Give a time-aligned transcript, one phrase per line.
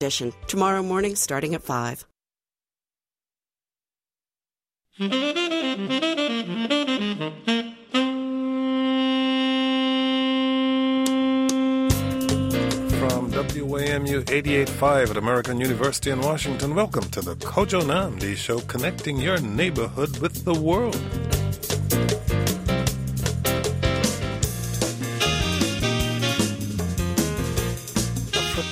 [0.00, 2.06] edition tomorrow morning starting at 5.
[4.96, 5.08] From
[13.32, 19.40] WAMU 88.5 at American University in Washington, welcome to the Kojo Nnamdi Show, connecting your
[19.40, 21.27] neighborhood with the world.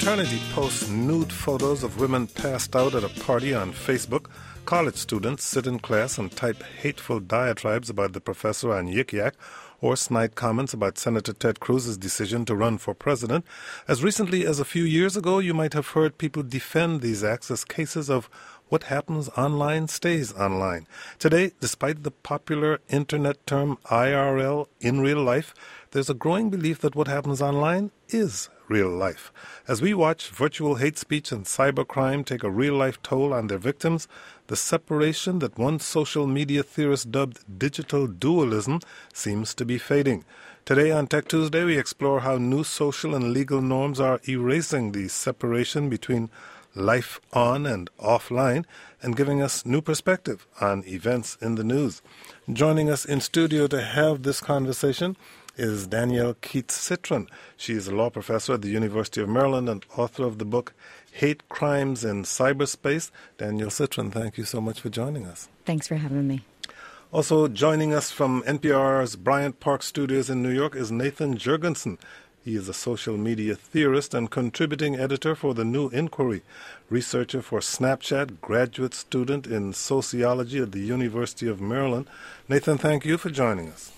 [0.07, 4.27] Fraternity posts nude photos of women passed out at a party on Facebook.
[4.65, 9.35] College students sit in class and type hateful diatribes about the professor on Yik Yak
[9.81, 13.45] or snide comments about Senator Ted Cruz's decision to run for president.
[13.89, 17.51] As recently as a few years ago, you might have heard people defend these acts
[17.51, 18.31] as cases of
[18.69, 20.87] what happens online stays online.
[21.19, 25.53] Today, despite the popular internet term IRL in real life,
[25.91, 29.33] there's a growing belief that what happens online is real life.
[29.69, 33.59] As we watch virtual hate speech and cybercrime take a real life toll on their
[33.59, 34.09] victims,
[34.49, 38.81] the separation that one social media theorist dubbed digital dualism
[39.13, 40.25] seems to be fading.
[40.65, 45.09] Today on Tech Tuesday, we explore how new social and legal norms are erasing the
[45.09, 46.29] separation between
[46.75, 48.65] life on and offline
[49.03, 52.03] and giving us new perspective on events in the news.
[52.53, 55.17] Joining us in studio to have this conversation
[55.57, 57.29] is Danielle Keats Citron.
[57.57, 60.75] She is a law professor at the University of Maryland and author of the book
[61.13, 63.11] Hate Crimes in Cyberspace.
[63.39, 65.49] Danielle Citron, thank you so much for joining us.
[65.65, 66.43] Thanks for having me.
[67.13, 71.99] Also joining us from NPR's Bryant Park Studios in New York is Nathan Jurgenson.
[72.45, 76.43] He is a social media theorist and contributing editor for The New Inquiry,
[76.91, 82.07] researcher for Snapchat, graduate student in sociology at the University of Maryland.
[82.49, 83.91] Nathan, thank you for joining us.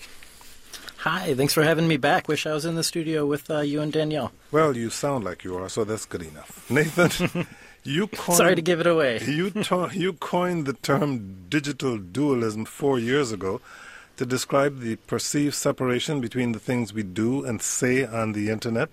[0.97, 2.27] Hi, thanks for having me back.
[2.27, 4.31] Wish I was in the studio with uh, you and Danielle.
[4.51, 6.69] Well, you sound like you are, so that's good enough.
[6.71, 7.47] Nathan,
[7.83, 9.21] you coined, Sorry to give it away.
[9.23, 13.61] you, to, you coined the term digital dualism four years ago
[14.17, 18.89] to describe the perceived separation between the things we do and say on the internet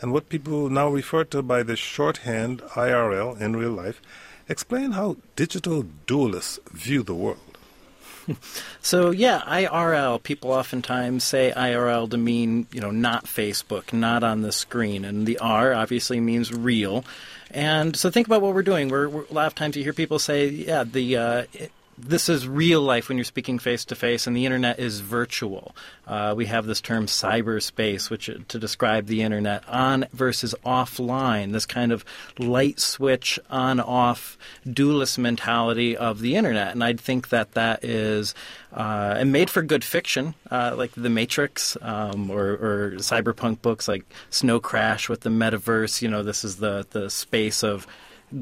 [0.00, 4.00] and what people now refer to by the shorthand IRL in real life.
[4.48, 7.49] Explain how digital dualists view the world.
[8.82, 10.22] So yeah, IRL.
[10.22, 15.26] People oftentimes say IRL to mean you know not Facebook, not on the screen, and
[15.26, 17.04] the R obviously means real.
[17.50, 18.88] And so think about what we're doing.
[18.88, 21.44] We're, we're a lot of times you hear people say, yeah, the uh,
[22.02, 25.74] this is real life when you're speaking face to face, and the internet is virtual.
[26.06, 31.52] Uh, we have this term cyberspace, which uh, to describe the internet on versus offline.
[31.52, 32.04] This kind of
[32.38, 34.36] light switch on-off
[34.70, 38.34] dualist mentality of the internet, and I'd think that that is
[38.72, 43.88] uh, and made for good fiction, uh, like The Matrix um, or, or cyberpunk books
[43.88, 46.02] like Snow Crash with the metaverse.
[46.02, 47.86] You know, this is the the space of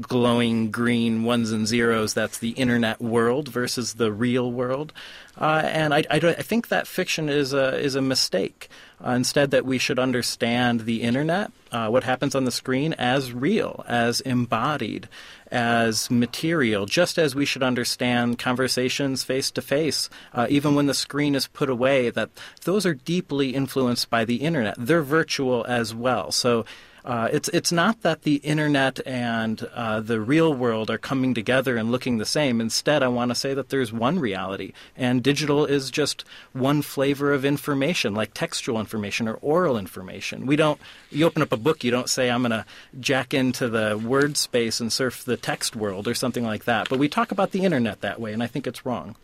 [0.01, 4.93] glowing green ones and zeros that's the internet world versus the real world.
[5.37, 8.67] Uh, and I, I, I, think that fiction is a, is a mistake.
[9.03, 13.31] Uh, instead that we should understand the internet uh, what happens on the screen as
[13.31, 15.07] real as embodied
[15.49, 20.09] as material just as we should understand conversations face to face
[20.49, 22.29] even when the screen is put away that
[22.65, 24.75] those are deeply influenced by the internet.
[24.77, 26.33] They're virtual as well.
[26.33, 26.65] So
[27.09, 31.75] uh, it's it's not that the internet and uh, the real world are coming together
[31.75, 32.61] and looking the same.
[32.61, 37.33] Instead, I want to say that there's one reality, and digital is just one flavor
[37.33, 40.45] of information, like textual information or oral information.
[40.45, 40.79] We don't.
[41.09, 42.65] You open up a book, you don't say, "I'm going to
[42.99, 46.89] jack into the word space and surf the text world" or something like that.
[46.89, 49.15] But we talk about the internet that way, and I think it's wrong.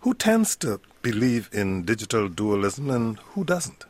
[0.00, 3.86] Who tends to believe in digital dualism, and who doesn't?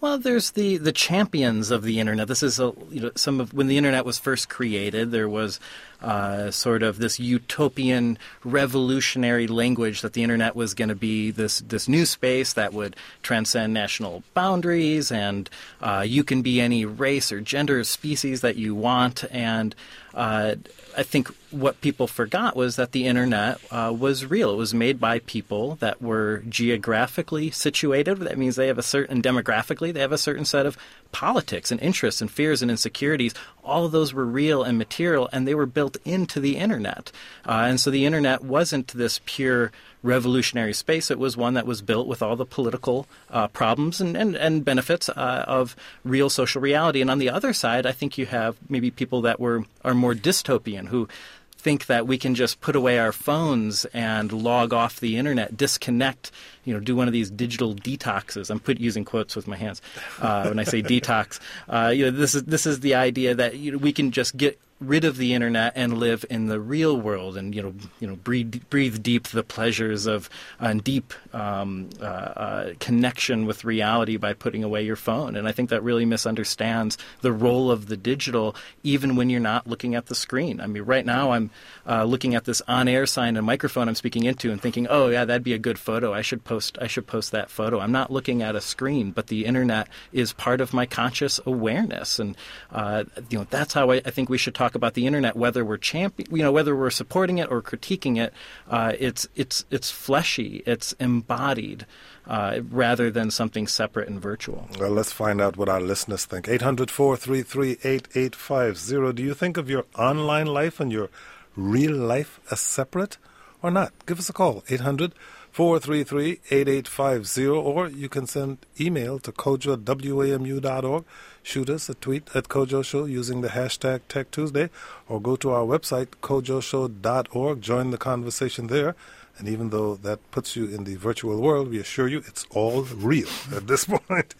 [0.00, 2.28] Well, there's the, the champions of the internet.
[2.28, 5.10] This is a, you know, some of when the internet was first created.
[5.10, 5.58] There was
[6.00, 11.58] uh, sort of this utopian, revolutionary language that the internet was going to be this
[11.60, 15.50] this new space that would transcend national boundaries, and
[15.80, 19.24] uh, you can be any race or gender or species that you want.
[19.32, 19.74] And
[20.14, 20.54] uh,
[20.96, 24.52] I think what people forgot was that the internet uh, was real.
[24.52, 28.18] It was made by people that were geographically situated.
[28.18, 30.76] That means they have a certain demographically, they have a certain set of
[31.10, 33.34] politics and interests and fears and insecurities.
[33.64, 37.10] All of those were real and material, and they were built into the internet.
[37.46, 39.72] Uh, and so the internet wasn't this pure
[40.02, 41.10] revolutionary space.
[41.10, 44.64] It was one that was built with all the political uh, problems and, and, and
[44.64, 45.74] benefits uh, of
[46.04, 47.00] real social reality.
[47.00, 50.14] And on the other side, I think you have maybe people that were are more
[50.14, 51.08] dystopian who
[51.58, 56.30] think that we can just put away our phones and log off the internet, disconnect,
[56.68, 58.50] you know do one of these digital detoxes.
[58.50, 59.80] I'm put using quotes with my hands
[60.20, 61.40] uh, when I say detox.
[61.66, 64.36] Uh, you know, this is this is the idea that you know, we can just
[64.36, 68.06] get rid of the internet and live in the real world and you know you
[68.06, 70.30] know breathe breathe deep the pleasures of
[70.60, 75.52] uh, deep um, uh, uh, connection with reality by putting away your phone and I
[75.52, 78.54] think that really misunderstands the role of the digital
[78.84, 81.50] even when you're not looking at the screen I mean right now I'm
[81.84, 85.24] uh, looking at this on-air sign and microphone I'm speaking into and thinking oh yeah
[85.24, 88.12] that'd be a good photo I should post I should post that photo I'm not
[88.12, 92.36] looking at a screen but the internet is part of my conscious awareness and
[92.72, 95.64] uh, you know that's how I, I think we should talk about the internet, whether
[95.64, 98.32] we're champion, you know, whether we're supporting it or critiquing it,
[98.68, 101.86] uh, it's it's it's fleshy, it's embodied.
[102.26, 104.68] Uh, rather than something separate and virtual.
[104.78, 106.46] Well, let's find out what our listeners think.
[106.46, 109.12] 800 433 8850.
[109.14, 111.08] Do you think of your online life and your
[111.56, 113.16] real life as separate
[113.62, 113.94] or not?
[114.04, 114.62] Give us a call.
[114.68, 121.04] 800 433 8850, or you can send email to kojo at wamu.org
[121.48, 124.68] shoot us a tweet at Kojo Show using the hashtag Tech Tuesday,
[125.08, 128.94] or go to our website, kojoshow.org, join the conversation there.
[129.38, 132.82] And even though that puts you in the virtual world, we assure you it's all
[132.82, 134.34] real at this point.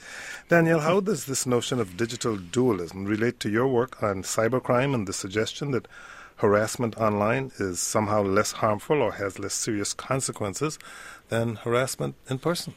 [0.48, 5.06] Danielle, how does this notion of digital dualism relate to your work on cybercrime and
[5.08, 5.88] the suggestion that
[6.38, 10.78] harassment online is somehow less harmful or has less serious consequences
[11.28, 12.74] than harassment in person?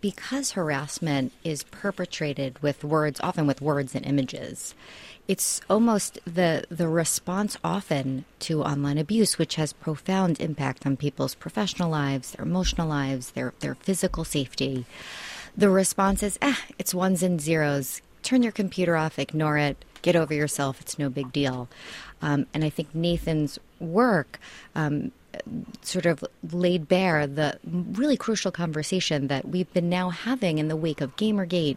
[0.00, 4.72] because harassment is perpetrated with words, often with words and images,
[5.26, 11.34] it's almost the the response often to online abuse, which has profound impact on people's
[11.34, 14.86] professional lives, their emotional lives, their their physical safety.
[15.56, 18.00] The response is, ah, it's ones and zeros.
[18.22, 20.80] Turn your computer off, ignore it, get over yourself.
[20.80, 21.68] It's no big deal.
[22.22, 24.38] Um, and I think Nathan's work
[24.76, 25.10] um,
[25.82, 30.76] sort of laid bare the really crucial conversation that we've been now having in the
[30.76, 31.76] wake of Gamergate,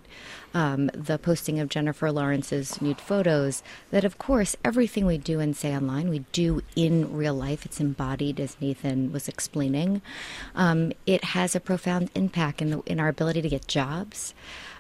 [0.54, 3.64] um, the posting of Jennifer Lawrence's nude photos.
[3.90, 7.66] That, of course, everything we do and say online, we do in real life.
[7.66, 10.04] It's embodied, as Nathan was explaining.
[10.54, 14.36] Um, it has a profound impact in, the, in our ability to get jobs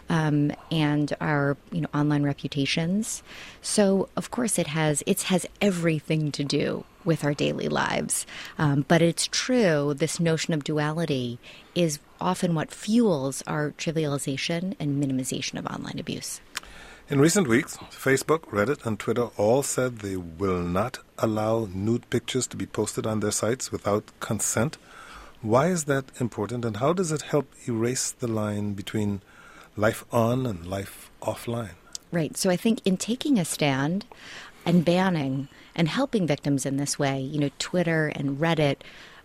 [0.10, 3.24] um, and our you know online reputations.
[3.62, 8.26] So of course it has it has everything to do with our daily lives.
[8.58, 11.40] Um, but it's true this notion of duality
[11.74, 16.42] is often what fuels our trivialization and minimization of online abuse.
[17.10, 22.46] In recent weeks, Facebook, Reddit, and Twitter all said they will not allow nude pictures
[22.48, 24.78] to be posted on their sites without consent.
[25.42, 29.24] Why is that important, and how does it help erase the line between
[29.75, 31.75] life on and life offline.
[32.12, 32.36] Right.
[32.38, 34.06] So I think in taking a stand
[34.66, 38.77] and banning and helping victims in this way, you know, Twitter and Reddit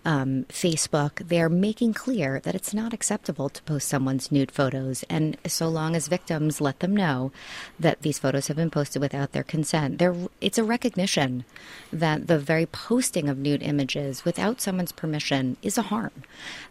[0.05, 5.05] um, Facebook, they're making clear that it's not acceptable to post someone's nude photos.
[5.09, 7.33] And so long as victims let them know
[7.79, 10.03] that these photos have been posted without their consent,
[10.41, 11.45] it's a recognition
[11.93, 16.13] that the very posting of nude images without someone's permission is a harm.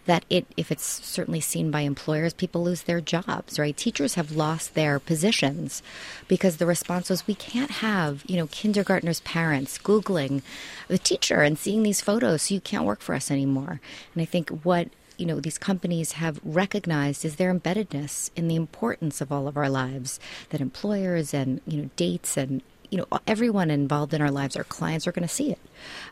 [0.06, 3.76] That it, if it's certainly seen by employers, people lose their jobs, right?
[3.76, 5.82] Teachers have lost their positions
[6.28, 10.42] because the response was, we can't have, you know, kindergartners' parents Googling
[10.88, 13.80] the teacher and seeing these photos, so you can't work for us anymore.
[14.14, 18.56] And I think what you know these companies have recognized is their embeddedness in the
[18.56, 23.08] importance of all of our lives that employers and you know dates and you know
[23.26, 25.60] everyone involved in our lives our clients are going to see it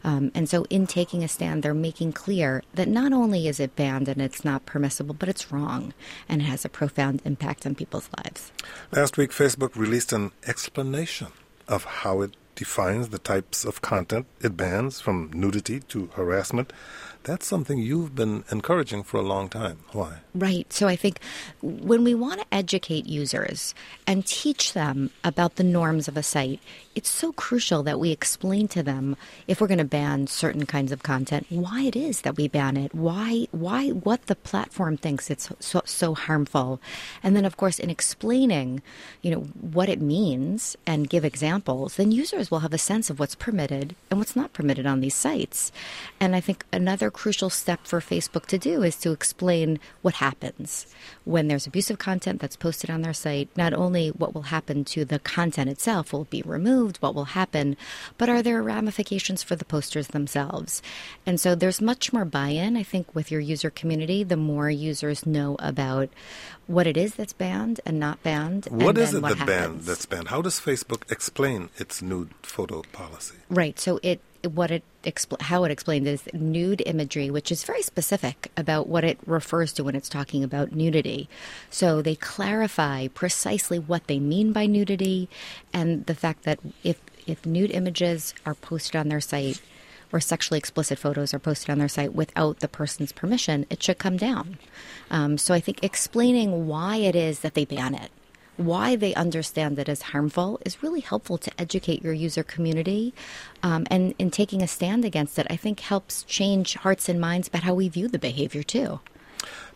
[0.03, 3.75] um, and so in taking a stand they're making clear that not only is it
[3.75, 5.93] banned and it's not permissible but it's wrong
[6.27, 8.51] and it has a profound impact on people's lives
[8.91, 11.27] last week facebook released an explanation
[11.67, 16.74] of how it defines the types of content it bans, from nudity to harassment.
[17.24, 19.79] That's something you've been encouraging for a long time.
[19.91, 20.20] Why?
[20.34, 20.72] Right.
[20.74, 21.20] So I think
[21.62, 23.75] when we want to educate users
[24.08, 26.60] and teach them about the norms of a site,
[26.95, 29.15] it's so crucial that we explain to them
[29.48, 32.77] if we're going to ban certain kinds of content why it is that we ban
[32.77, 36.79] it why why what the platform thinks it's so, so harmful.
[37.24, 38.81] And then of course in explaining
[39.21, 43.19] you know what it means and give examples then users will have a sense of
[43.19, 45.71] what's permitted and what's not permitted on these sites.
[46.19, 50.88] And i think another crucial step for facebook to do is to explain what happens
[51.24, 53.50] when there's abusive content that's posted on their site.
[53.55, 57.25] Not only what will happen to the content itself will be removed removed, what will
[57.25, 57.77] happen,
[58.17, 60.81] but are there ramifications for the posters themselves?
[61.25, 64.69] And so there's much more buy in, I think, with your user community, the more
[64.69, 66.09] users know about
[66.67, 68.65] what it is that's banned and not banned.
[68.65, 70.29] What is it that banned that's banned?
[70.29, 73.35] How does Facebook explain its nude photo policy?
[73.50, 73.79] Right.
[73.79, 78.51] So it what it expl- how it explains is nude imagery, which is very specific
[78.57, 81.29] about what it refers to when it's talking about nudity.
[81.69, 85.29] So they clarify precisely what they mean by nudity,
[85.74, 89.62] and the fact that if if nude images are posted on their site
[90.12, 93.98] or sexually explicit photos are posted on their site without the person's permission, it should
[93.98, 94.57] come down.
[95.10, 98.12] Um, so I think explaining why it is that they ban it
[98.65, 103.13] why they understand it as harmful is really helpful to educate your user community.
[103.63, 107.48] Um, and in taking a stand against it, I think helps change hearts and minds
[107.48, 109.00] about how we view the behavior too.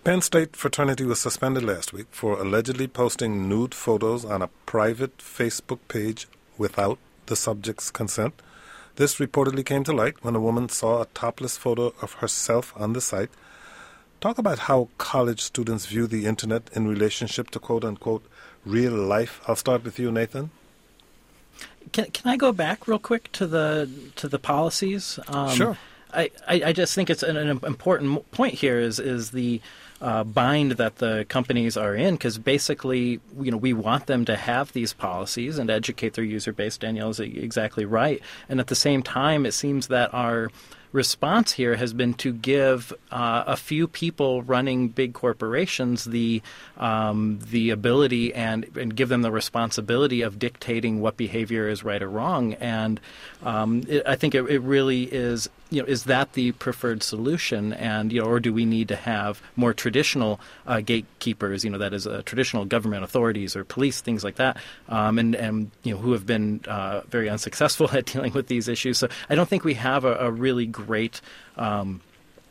[0.04, 5.18] Penn State fraternity was suspended last week for allegedly posting nude photos on a private
[5.18, 6.28] Facebook page
[6.58, 8.40] without the subject's consent.
[8.98, 12.94] This reportedly came to light when a woman saw a topless photo of herself on
[12.94, 13.32] the site.
[14.22, 18.26] Talk about how college students view the internet in relationship to quote unquote
[18.66, 19.42] real life.
[19.48, 20.52] I'll start with you, Nathan.
[21.92, 25.20] Can, can I go back real quick to the to the policies?
[25.28, 25.78] Um, sure.
[26.14, 29.62] I, I, just think it's an, an, important point here is is the
[30.02, 34.36] uh, bind that the companies are in because basically you know we want them to
[34.36, 36.78] have these policies and educate their user base.
[36.78, 40.50] Danielle is exactly right, and at the same time, it seems that our
[40.96, 46.42] response here has been to give uh, a few people running big corporations the
[46.78, 52.02] um, the ability and and give them the responsibility of dictating what behavior is right
[52.02, 52.54] or wrong.
[52.54, 53.00] And
[53.44, 57.74] um, it, I think it, it really is you know, is that the preferred solution?
[57.74, 61.64] And you know, or do we need to have more traditional uh, gatekeepers?
[61.64, 64.58] You know, that is uh, traditional government authorities or police, things like that,
[64.90, 68.68] um, and and you know, who have been uh, very unsuccessful at dealing with these
[68.68, 68.98] issues.
[68.98, 71.22] So I don't think we have a, a really great.
[71.58, 72.02] Um,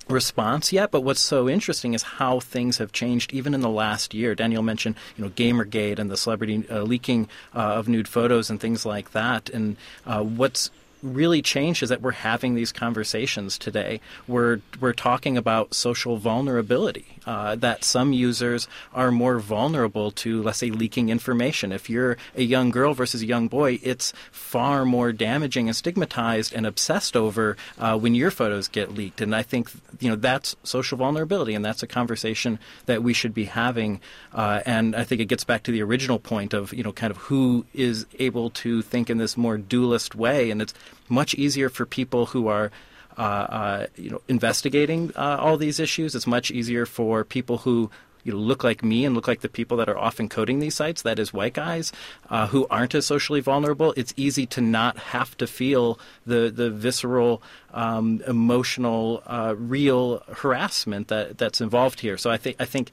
[0.09, 4.13] response yet, but what's so interesting is how things have changed even in the last
[4.13, 4.35] year.
[4.35, 8.61] Danielle mentioned, you know, Gamergate and the celebrity uh, leaking uh, of nude photos and
[8.61, 9.49] things like that.
[9.49, 10.71] And uh, what's
[11.05, 14.01] really changed is that we're having these conversations today.
[14.27, 17.07] We're we're talking about social vulnerability.
[17.27, 21.73] Uh, that some users are more vulnerable to, let's say, leaking information.
[21.73, 26.53] If you're a young girl versus a young boy, it's far more damaging and stigmatized
[26.53, 29.23] and obsessed over uh, when your photos get leaked.
[29.23, 29.71] And I think
[30.01, 34.01] you know that's social vulnerability, and that's a conversation that we should be having.
[34.33, 37.11] Uh, and I think it gets back to the original point of you know kind
[37.11, 40.75] of who is able to think in this more dualist way, and it's
[41.09, 42.71] much easier for people who are
[43.17, 46.17] uh, uh, you know, investigating uh, all these issues.
[46.17, 47.91] It's much easier for people who
[48.25, 51.03] you look like me and look like the people that are often coding these sites,
[51.03, 51.93] that is white guys,
[52.31, 56.71] uh, who aren't as socially vulnerable, it's easy to not have to feel the, the
[56.71, 62.17] visceral, um, emotional, uh, real harassment that, that's involved here.
[62.17, 62.91] So I think, I think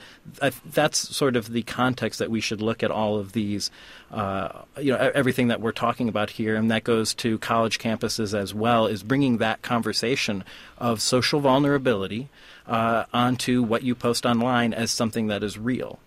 [0.66, 3.72] that's sort of the context that we should look at all of these,
[4.12, 8.38] uh, you know, everything that we're talking about here, and that goes to college campuses
[8.38, 10.44] as well, is bringing that conversation
[10.78, 12.28] of social vulnerability
[12.72, 16.00] uh, onto what you post online as something that is real.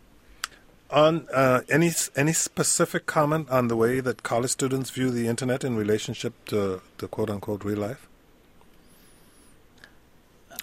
[0.90, 5.62] On uh, any any specific comment on the way that college students view the internet
[5.64, 8.08] in relationship to the quote unquote real life?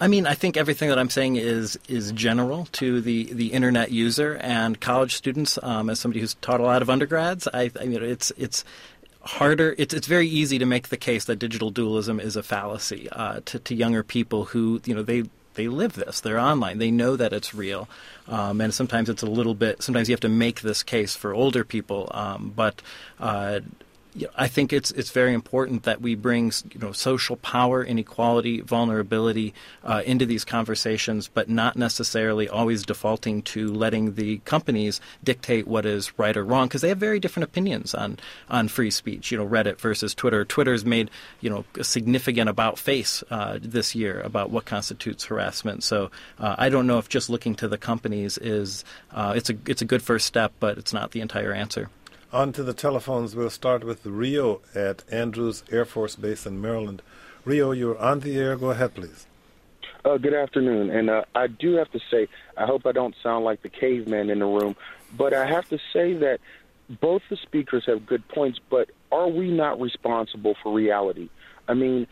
[0.00, 3.92] I mean, I think everything that I'm saying is is general to the, the internet
[3.92, 5.58] user and college students.
[5.62, 8.64] Um, as somebody who's taught a lot of undergrads, I, I mean, it's it's
[9.20, 9.76] harder.
[9.78, 13.40] It's it's very easy to make the case that digital dualism is a fallacy uh,
[13.44, 16.20] to to younger people who you know they they live this.
[16.20, 16.78] They're online.
[16.78, 17.88] They know that it's real,
[18.28, 19.82] um, and sometimes it's a little bit.
[19.82, 22.82] Sometimes you have to make this case for older people, um, but
[23.20, 23.60] uh,
[24.36, 29.54] I think it's it's very important that we bring you know social power, inequality, vulnerability
[29.84, 35.86] uh, into these conversations, but not necessarily always defaulting to letting the companies dictate what
[35.86, 38.18] is right or wrong because they have very different opinions on
[38.50, 39.30] on free speech.
[39.30, 40.44] You know, Reddit versus Twitter.
[40.44, 45.84] Twitter's made you know a significant about face uh, this year about what constitutes harassment.
[45.84, 49.56] So uh, I don't know if just looking to the companies is uh, it's a
[49.66, 51.88] it's a good first step, but it's not the entire answer.
[52.32, 53.36] On to the telephones.
[53.36, 57.02] We'll start with Rio at Andrews Air Force Base in Maryland.
[57.44, 58.56] Rio, you're on the air.
[58.56, 59.26] Go ahead, please.
[60.02, 60.88] Uh, good afternoon.
[60.88, 64.30] And uh, I do have to say, I hope I don't sound like the caveman
[64.30, 64.76] in the room,
[65.14, 66.40] but I have to say that
[67.02, 71.28] both the speakers have good points, but are we not responsible for reality?
[71.68, 72.06] I mean,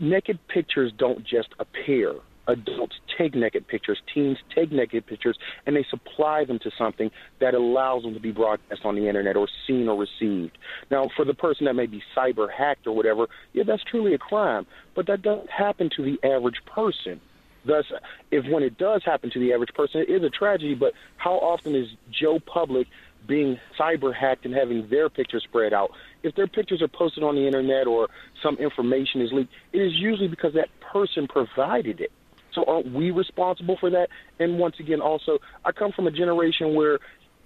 [0.00, 2.14] naked pictures don't just appear
[2.46, 7.54] adults take naked pictures, teens take naked pictures, and they supply them to something that
[7.54, 10.56] allows them to be broadcast on the internet or seen or received.
[10.90, 14.18] Now, for the person that may be cyber hacked or whatever, yeah, that's truly a
[14.18, 17.20] crime, but that doesn't happen to the average person.
[17.64, 17.84] Thus,
[18.32, 21.34] if when it does happen to the average person, it is a tragedy, but how
[21.34, 22.88] often is Joe Public
[23.26, 25.90] being cyber hacked and having their pictures spread out.
[26.22, 28.08] If their pictures are posted on the internet or
[28.42, 32.10] some information is leaked, it is usually because that person provided it.
[32.52, 34.10] So aren't we responsible for that?
[34.38, 36.98] And once again, also, I come from a generation where,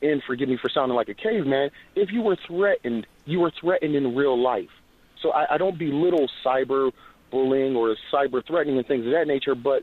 [0.02, 3.94] and forgive me for sounding like a caveman, if you were threatened, you were threatened
[3.94, 4.70] in real life.
[5.20, 6.92] So I, I don't belittle cyber
[7.30, 9.82] bullying or cyber threatening and things of that nature, but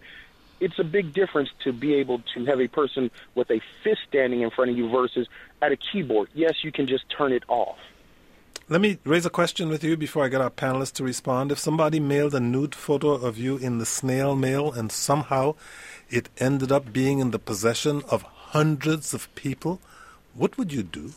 [0.60, 4.42] it's a big difference to be able to have a person with a fist standing
[4.42, 5.28] in front of you versus
[5.62, 6.30] at a keyboard.
[6.34, 7.78] Yes, you can just turn it off.
[8.74, 11.52] Let me raise a question with you before I get our panelists to respond.
[11.52, 15.54] If somebody mailed a nude photo of you in the snail mail and somehow
[16.10, 19.80] it ended up being in the possession of hundreds of people,
[20.34, 21.12] what would you do?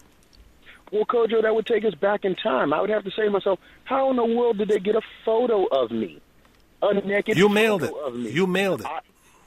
[0.92, 2.74] Well, Kojo, that would take us back in time.
[2.74, 5.02] I would have to say to myself, how in the world did they get a
[5.24, 6.20] photo of me?
[6.82, 7.90] A naked You mailed it.
[7.90, 8.32] photo of me.
[8.32, 8.86] You mailed it.
[8.86, 9.00] I,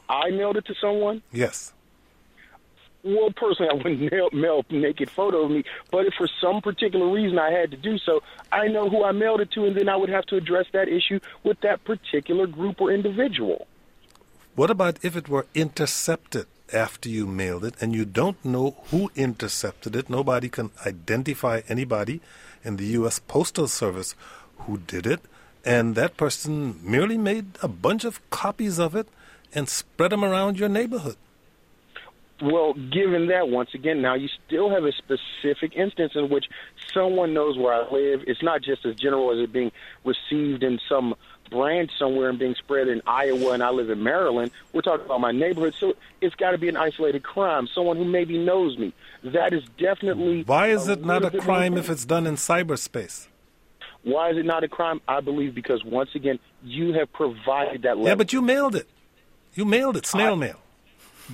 [0.10, 1.22] I mailed it to someone?
[1.32, 1.74] Yes.
[3.04, 7.08] Well, personally, I wouldn't mail, mail naked photo of me, but if for some particular
[7.10, 9.88] reason I had to do so, I know who I mailed it to, and then
[9.88, 13.68] I would have to address that issue with that particular group or individual.
[14.56, 19.10] What about if it were intercepted after you mailed it and you don't know who
[19.16, 20.10] intercepted it?
[20.10, 22.20] Nobody can identify anybody
[22.66, 23.20] in the U.S.
[23.20, 24.14] Postal Service
[24.60, 25.22] who did it,
[25.64, 29.08] and that person merely made a bunch of copies of it
[29.54, 31.16] and spread them around your neighborhood.
[32.42, 36.46] Well, given that, once again, now you still have a specific instance in which
[36.94, 38.24] someone knows where I live.
[38.28, 39.72] It's not just as general as it being
[40.06, 41.16] received in some
[41.50, 44.52] branch somewhere and being spread in Iowa and I live in Maryland.
[44.72, 45.74] We're talking about my neighborhood.
[45.78, 48.94] So it's got to be an isolated crime, someone who maybe knows me.
[49.24, 50.44] That is definitely.
[50.44, 53.28] Why is it not a little bit more crime if it's done in cyberspace?
[54.04, 55.02] Why is it not a crime?
[55.08, 58.08] I believe because, once again, you have provided that level.
[58.08, 58.88] Yeah, but you mailed it.
[59.56, 60.60] You mailed it, snail I- mail.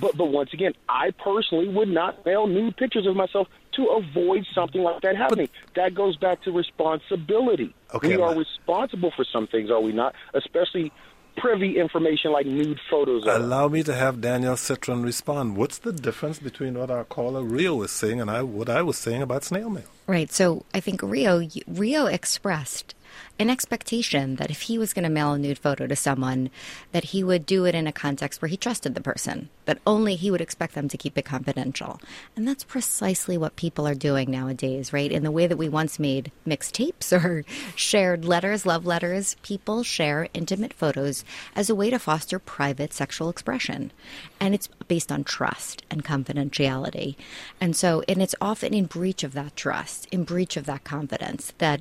[0.00, 4.46] But but once again, I personally would not mail nude pictures of myself to avoid
[4.54, 5.48] something like that happening.
[5.74, 7.74] that goes back to responsibility.
[7.94, 10.14] Okay, we are not- responsible for some things, are we not?
[10.34, 10.92] Especially
[11.36, 13.24] privy information like nude photos.
[13.26, 15.56] Allow me to have Danielle Citron respond.
[15.56, 18.96] What's the difference between what our caller Rio was saying and I, what I was
[18.96, 19.84] saying about snail mail?
[20.06, 20.32] Right.
[20.32, 22.94] So I think Rio Rio expressed
[23.38, 26.50] an expectation that if he was going to mail a nude photo to someone,
[26.92, 30.16] that he would do it in a context where he trusted the person, that only
[30.16, 32.00] he would expect them to keep it confidential.
[32.34, 35.10] And that's precisely what people are doing nowadays, right?
[35.10, 40.28] In the way that we once made mixtapes or shared letters, love letters, people share
[40.34, 43.92] intimate photos as a way to foster private sexual expression.
[44.40, 47.16] And it's based on trust and confidentiality.
[47.60, 51.52] And so, and it's often in breach of that trust, in breach of that confidence
[51.58, 51.80] that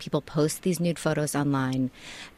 [0.00, 1.90] people post these nude photos online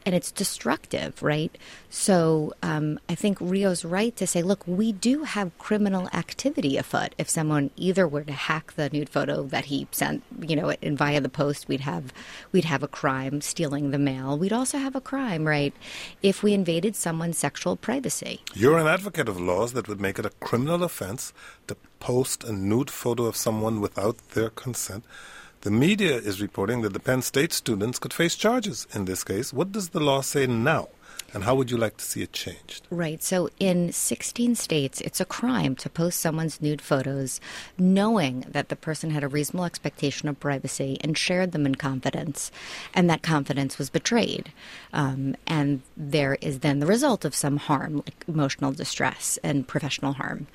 [0.05, 1.57] and it's destructive right?
[1.89, 7.15] So um, i think rio's right to say look we do have criminal activity afoot.
[7.17, 10.97] If someone either were to hack the nude photo that he sent you know and
[10.97, 12.13] via the post we'd have
[12.51, 14.37] we'd have a crime stealing the mail.
[14.37, 15.73] We'd also have a crime right?
[16.21, 18.41] If we invaded someone's sexual privacy.
[18.53, 21.33] You're an advocate of laws that would make it a criminal offense
[21.67, 25.05] to post a nude photo of someone without their consent.
[25.63, 29.53] The media is reporting that the Penn State students could face charges in this case.
[29.53, 30.89] What does the law say now?
[31.33, 32.87] And how would you like to see it changed?
[32.91, 33.23] Right.
[33.23, 37.41] So in 16 states, it's a crime to post someone's nude photos
[37.77, 42.51] knowing that the person had a reasonable expectation of privacy and shared them in confidence,
[42.93, 44.51] and that confidence was betrayed.
[44.93, 50.13] Um, and there is then the result of some harm, like emotional distress and professional
[50.13, 50.45] harm.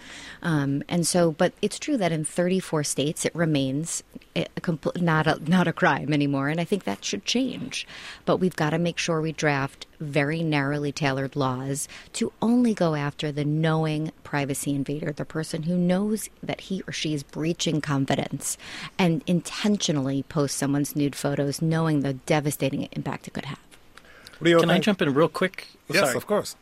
[0.42, 4.04] Um, and so, but it's true that in 34 states, it remains
[4.36, 6.48] a, compl- not, a, not a crime anymore.
[6.48, 7.84] And I think that should change.
[8.24, 12.94] But we've got to make sure we draft very narrowly tailored laws to only go
[12.94, 17.80] after the knowing privacy invader, the person who knows that he or she is breaching
[17.80, 18.56] confidence
[18.98, 23.58] and intentionally posts someone's nude photos, knowing the devastating impact it could have.
[24.40, 25.68] Rio, Can I jump in real quick?
[25.88, 26.16] Yes, Sorry.
[26.16, 26.54] of course.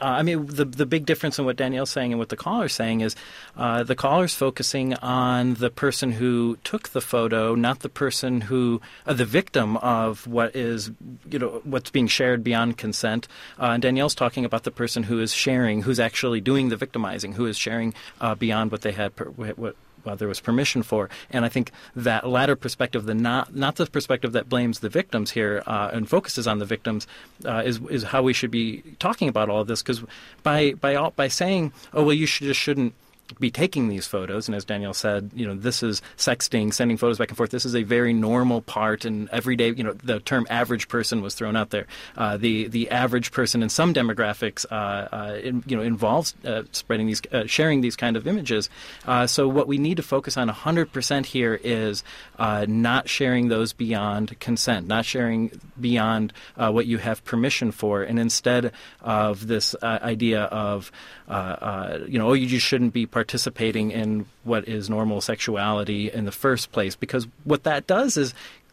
[0.00, 2.74] Uh, I mean, the the big difference in what Danielle's saying and what the caller's
[2.74, 3.16] saying is
[3.56, 8.80] uh, the caller's focusing on the person who took the photo, not the person who,
[9.06, 10.90] uh, the victim of what is,
[11.30, 13.26] you know, what's being shared beyond consent.
[13.58, 17.32] Uh, and Danielle's talking about the person who is sharing, who's actually doing the victimizing,
[17.32, 19.76] who is sharing uh, beyond what they had, per, what,
[20.16, 21.08] there was permission for.
[21.30, 25.32] And I think that latter perspective, the not not the perspective that blames the victims
[25.32, 27.06] here uh, and focuses on the victims,
[27.44, 29.82] uh, is is how we should be talking about all of this.
[29.82, 30.02] Because
[30.42, 32.94] by by all, by saying, oh well, you should, just shouldn't
[33.38, 34.48] be taking these photos.
[34.48, 37.50] And as Danielle said, you know, this is sexting, sending photos back and forth.
[37.50, 39.72] This is a very normal part and everyday.
[39.72, 41.86] You know, the term "average person" was thrown out there.
[42.16, 46.62] Uh, the the average person in some demographics, uh, uh, in, you know, involves uh,
[46.72, 48.68] spreading these, uh, sharing these kind of images.
[49.06, 52.02] Uh, so what we need to focus on 100% here is
[52.38, 58.72] not sharing those beyond consent, not sharing beyond what you have permission for, and instead
[59.00, 60.90] of this idea of
[61.28, 66.32] you know, oh, you just shouldn't be participating in what is normal sexuality in the
[66.32, 68.32] first place because what that does is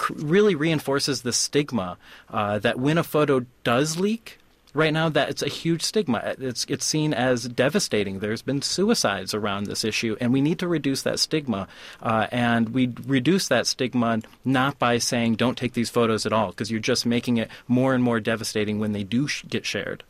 [0.10, 1.97] really reinforces the stigma
[2.29, 4.39] uh, that when a photo does leak
[4.73, 6.36] right now that it's a huge stigma.
[6.39, 8.19] It's it's seen as devastating.
[8.19, 11.67] There's been suicides around this issue and we need to reduce that stigma
[12.01, 16.51] uh, and we reduce that stigma not by saying don't take these photos at all
[16.51, 20.05] because you're just making it more and more devastating when they do sh- get shared.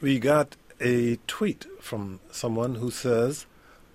[0.00, 3.46] We got a tweet from someone who says,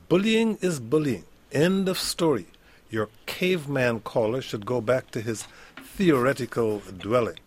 [0.10, 1.26] Bullying is bullying.
[1.52, 2.48] End of story.
[2.90, 5.46] Your caveman caller should go back to his
[5.78, 7.40] theoretical dwelling.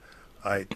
[0.44, 0.66] I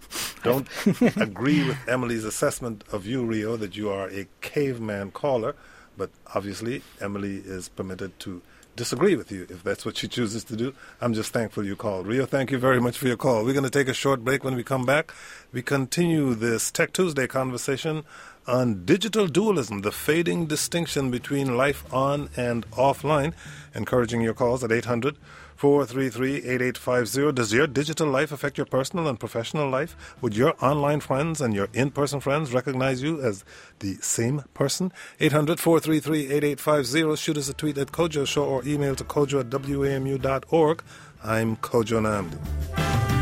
[0.43, 0.67] don't
[1.17, 5.55] agree with Emily's assessment of you, Rio, that you are a caveman caller,
[5.97, 8.43] but obviously Emily is permitted to
[8.77, 10.75] disagree with you if that's what she chooses to do.
[11.01, 12.07] I'm just thankful you called.
[12.07, 13.45] Rio, thank you very much for your call.
[13.45, 14.45] We're going to take a short break.
[14.45, 15.13] When we come back,
[15.53, 18.05] we continue this Tech Tuesday conversation
[18.47, 23.35] on digital dualism, the fading distinction between life on and offline.
[23.75, 25.17] Encouraging your calls at 800
[25.57, 27.33] 433 8850.
[27.33, 29.97] Does your digital life affect your personal and professional life?
[30.21, 33.45] Would your online friends and your in person friends recognize you as
[33.79, 34.93] the same person?
[35.21, 37.17] 800 433 8850.
[37.17, 40.83] Shoot us a tweet at Kojo Show or email to kojo at wamu.org.
[41.23, 43.14] I'm Kojo Nnamdi.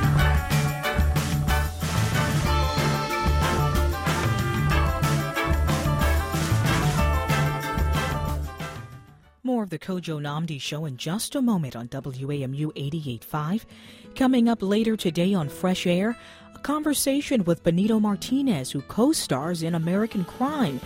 [9.63, 13.65] More of the Kojo Nnamdi Show in just a moment on WAMU 88.5.
[14.17, 16.19] Coming up later today on Fresh Air,
[16.53, 20.81] a conversation with Benito Martinez, who co stars in American Crime,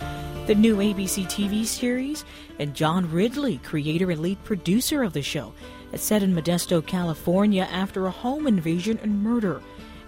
[0.45, 2.23] the new ABC TV series,
[2.59, 5.55] and John Ridley, creator and lead producer of the show.
[5.91, 9.59] It's set in Modesto, California after a home invasion and murder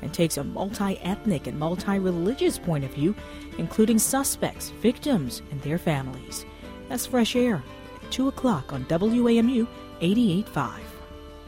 [0.04, 3.16] and takes a multi ethnic and multi religious point of view,
[3.58, 6.46] including suspects, victims, and their families.
[6.88, 7.64] That's Fresh Air
[8.12, 9.68] 2 o'clock on WAMU
[10.02, 10.80] 88.5.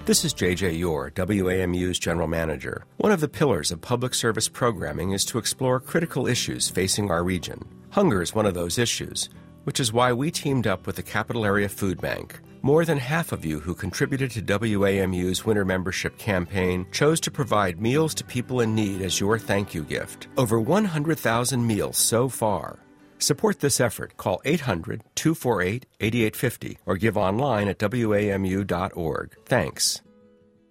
[0.03, 2.85] This is JJ Yore, WAMU's General Manager.
[2.97, 7.23] One of the pillars of public service programming is to explore critical issues facing our
[7.23, 7.63] region.
[7.91, 9.29] Hunger is one of those issues,
[9.63, 12.39] which is why we teamed up with the Capital Area Food Bank.
[12.63, 17.81] More than half of you who contributed to WAMU's winter membership campaign chose to provide
[17.81, 20.27] meals to people in need as your thank you gift.
[20.37, 22.79] Over 100,000 meals so far.
[23.21, 24.17] Support this effort.
[24.17, 29.35] Call 800 248 8850 or give online at WAMU.org.
[29.45, 30.01] Thanks.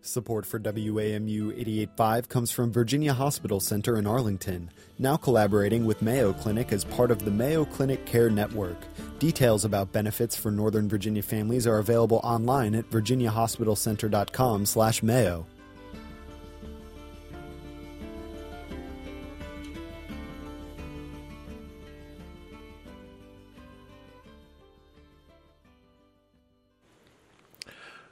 [0.02, 6.32] Support for WAMU 885 comes from Virginia Hospital Center in Arlington, now collaborating with Mayo
[6.32, 8.78] Clinic as part of the Mayo Clinic Care Network.
[9.18, 15.46] Details about benefits for Northern Virginia families are available online at virginiahospitalcenter.com/mayo.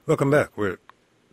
[0.08, 0.56] Welcome back.
[0.56, 0.78] We're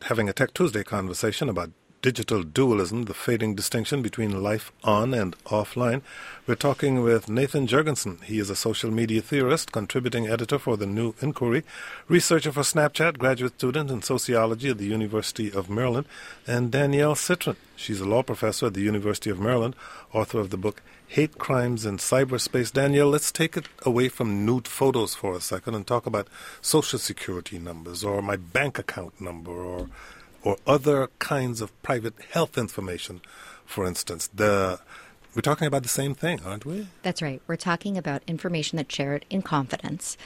[0.01, 1.71] having a Tech Tuesday conversation about
[2.05, 6.03] digital dualism, the fading distinction between life on and offline.
[6.45, 8.23] We're talking with Nathan Jurgenson.
[8.23, 11.63] He is a social media theorist, contributing editor for The New Inquiry,
[12.07, 16.05] researcher for Snapchat, graduate student in sociology at the University of Maryland,
[16.45, 17.57] and Danielle Citron.
[17.75, 19.75] She's a law professor at the University of Maryland,
[20.13, 22.71] author of the book hate crimes in cyberspace.
[22.71, 26.27] Danielle, let's take it away from nude photos for a second and talk about
[26.61, 29.89] social security numbers or my bank account number or
[30.45, 33.19] or other kinds of private health information,
[33.65, 34.29] for instance.
[34.33, 34.79] The
[35.35, 36.87] we're talking about the same thing, aren't we?
[37.03, 37.41] That's right.
[37.45, 40.17] We're talking about information that's shared in confidence,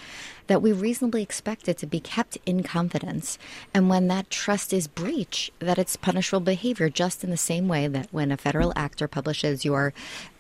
[0.46, 3.40] that we reasonably expect it to be kept in confidence.
[3.74, 7.88] And when that trust is breached, that it's punishable behavior, just in the same way
[7.88, 9.94] that when a federal actor publishes your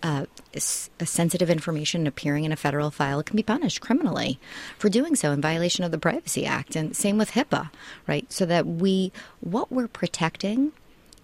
[0.03, 4.39] uh, sensitive information appearing in a federal file, it can be punished criminally
[4.77, 6.75] for doing so in violation of the Privacy Act.
[6.75, 7.71] And same with HIPAA,
[8.07, 8.31] right?
[8.31, 10.73] So that we, what we're protecting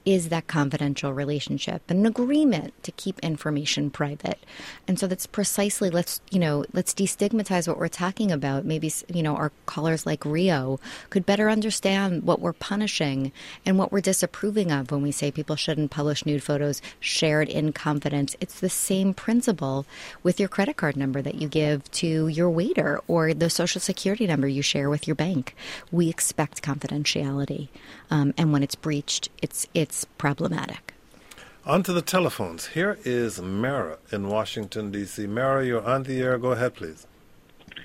[0.06, 4.40] is that confidential relationship, an agreement to keep information private.
[4.88, 8.66] And so that's precisely let's you know let's destigmatize what we're talking about.
[8.66, 13.32] Maybe you know our callers like Rio could better understand what we're punishing
[13.66, 17.74] and what we're disapproving of when we say people shouldn't publish nude photos shared in
[17.74, 18.36] confidence.
[18.40, 19.86] It's the same principle
[20.22, 24.28] with your credit card number that you give to your waiter or the social security
[24.28, 25.56] number you share with your bank.
[25.92, 27.70] We expect confidentiality,
[28.10, 30.94] um, and when it's breached, it's it's problematic.
[31.66, 32.68] On to the telephones.
[32.68, 35.26] Here is Mara in Washington, D.C.
[35.26, 36.38] Mara, you're on the air.
[36.38, 37.08] Go ahead, please.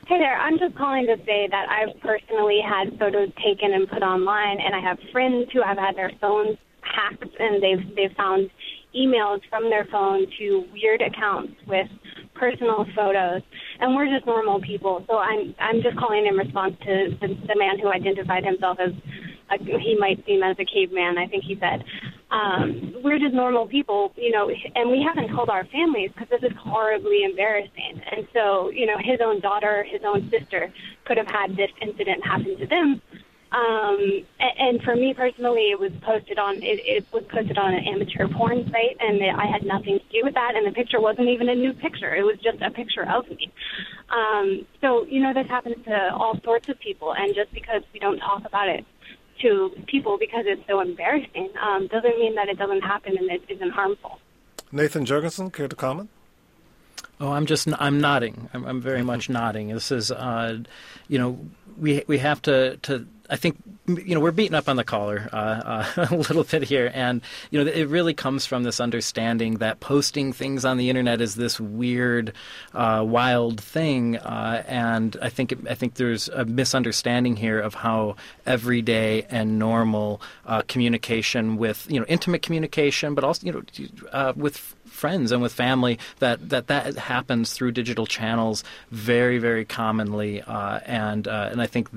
[0.06, 0.36] Hey there.
[0.36, 4.74] I'm just calling to say that I've personally had photos taken and put online, and
[4.74, 8.50] I have friends who have had their phones hacked, and they've they've found
[8.94, 11.86] emails from their phone to weird accounts with
[12.34, 13.42] personal photos,
[13.78, 15.04] and we're just normal people.
[15.06, 18.92] So I'm I'm just calling in response to the, the man who identified himself as
[19.58, 21.18] he might seem as a caveman.
[21.18, 21.84] I think he said
[22.30, 26.48] um, we're just normal people, you know, and we haven't told our families because this
[26.48, 28.00] is horribly embarrassing.
[28.12, 30.72] And so, you know, his own daughter, his own sister
[31.04, 33.02] could have had this incident happen to them.
[33.52, 37.84] Um, and for me personally, it was posted on it, it was posted on an
[37.84, 40.54] amateur porn site, and I had nothing to do with that.
[40.54, 43.50] And the picture wasn't even a new picture; it was just a picture of me.
[44.08, 47.98] Um, so you know, this happens to all sorts of people, and just because we
[47.98, 48.86] don't talk about it
[49.42, 53.42] to people because it's so embarrassing um, doesn't mean that it doesn't happen and it
[53.48, 54.18] isn't harmful.
[54.72, 56.10] Nathan Jurgenson, care to comment?
[57.20, 58.48] Oh, I'm just I'm nodding.
[58.54, 59.68] I'm, I'm very much nodding.
[59.68, 60.58] This is, uh,
[61.08, 61.38] you know,
[61.78, 65.28] we we have to to I think you know we're beating up on the caller
[65.32, 65.36] uh,
[65.96, 69.80] uh, a little bit here, and you know it really comes from this understanding that
[69.80, 72.32] posting things on the internet is this weird,
[72.74, 78.16] uh, wild thing, uh, and I think I think there's a misunderstanding here of how
[78.46, 83.62] everyday and normal uh, communication with you know intimate communication, but also you know
[84.12, 89.64] uh, with friends and with family that that that happens through digital channels very very
[89.64, 90.42] commonly.
[90.42, 91.88] Uh, and uh, and I think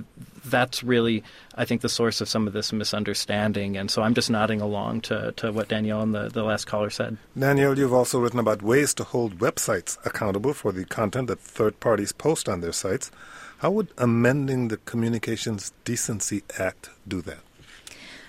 [0.45, 1.23] that's really
[1.55, 5.01] I think the source of some of this misunderstanding and so I'm just nodding along
[5.01, 7.17] to, to what Danielle and the, the last caller said.
[7.37, 11.79] Danielle, you've also written about ways to hold websites accountable for the content that third
[11.79, 13.11] parties post on their sites.
[13.59, 17.39] How would amending the Communications Decency Act do that?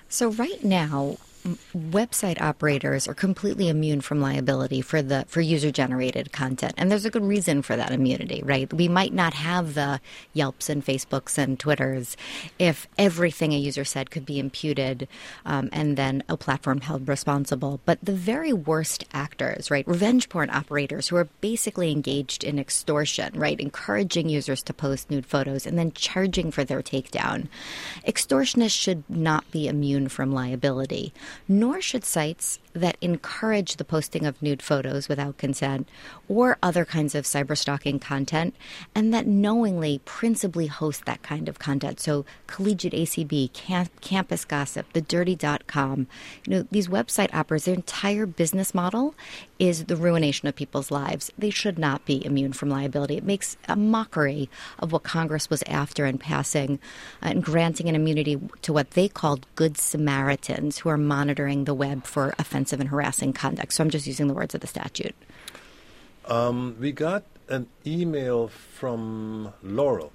[0.08, 1.16] So right now,
[1.74, 6.72] website operators are completely immune from liability for the for user generated content.
[6.78, 8.72] And there's a good reason for that immunity right?
[8.72, 10.00] We might not have the
[10.32, 12.16] yelps and facebooks and twitters
[12.58, 15.06] if everything a user said could be imputed
[15.44, 17.80] um, and then a platform held responsible.
[17.84, 23.38] But the very worst actors right revenge porn operators who are basically engaged in extortion
[23.38, 27.48] right encouraging users to post nude photos and then charging for their takedown
[28.06, 31.12] extortionists should not be immune from liability
[31.48, 35.88] nor should sites that encourage the posting of nude photos without consent
[36.28, 38.54] or other kinds of cyberstalking content
[38.94, 42.00] and that knowingly principally host that kind of content.
[42.00, 46.08] So collegiate ACB, camp, campus gossip, the dirty.com,
[46.46, 49.14] you know, these website operators, their entire business model
[49.58, 51.30] is the ruination of people's lives.
[51.38, 53.16] They should not be immune from liability.
[53.16, 56.80] It makes a mockery of what Congress was after in passing
[57.22, 62.04] and granting an immunity to what they called good Samaritans who are monitoring the web
[62.04, 63.72] for offensive and harassing conduct.
[63.72, 65.14] So I'm just using the words of the statute.
[66.26, 70.12] Um, we got an email from Laurel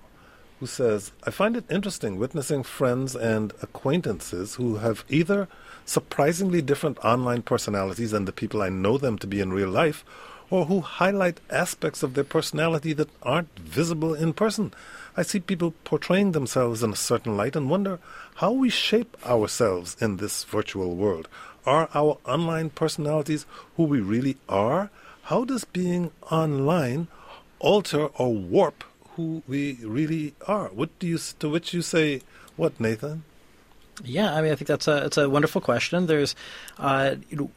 [0.60, 5.48] who says, I find it interesting witnessing friends and acquaintances who have either
[5.86, 10.04] surprisingly different online personalities than the people I know them to be in real life,
[10.50, 14.74] or who highlight aspects of their personality that aren't visible in person.
[15.16, 18.00] I see people portraying themselves in a certain light and wonder
[18.36, 21.28] how we shape ourselves in this virtual world.
[21.66, 24.90] Are our online personalities who we really are?
[25.24, 27.08] How does being online
[27.60, 28.84] alter or warp
[29.16, 30.70] who we really are?
[30.70, 32.22] What do you to which you say
[32.56, 33.24] what, Nathan?
[34.04, 36.08] Yeah, I mean, I think that's a it's a wonderful question.
[36.08, 36.36] There's,
[36.78, 37.52] uh, you know,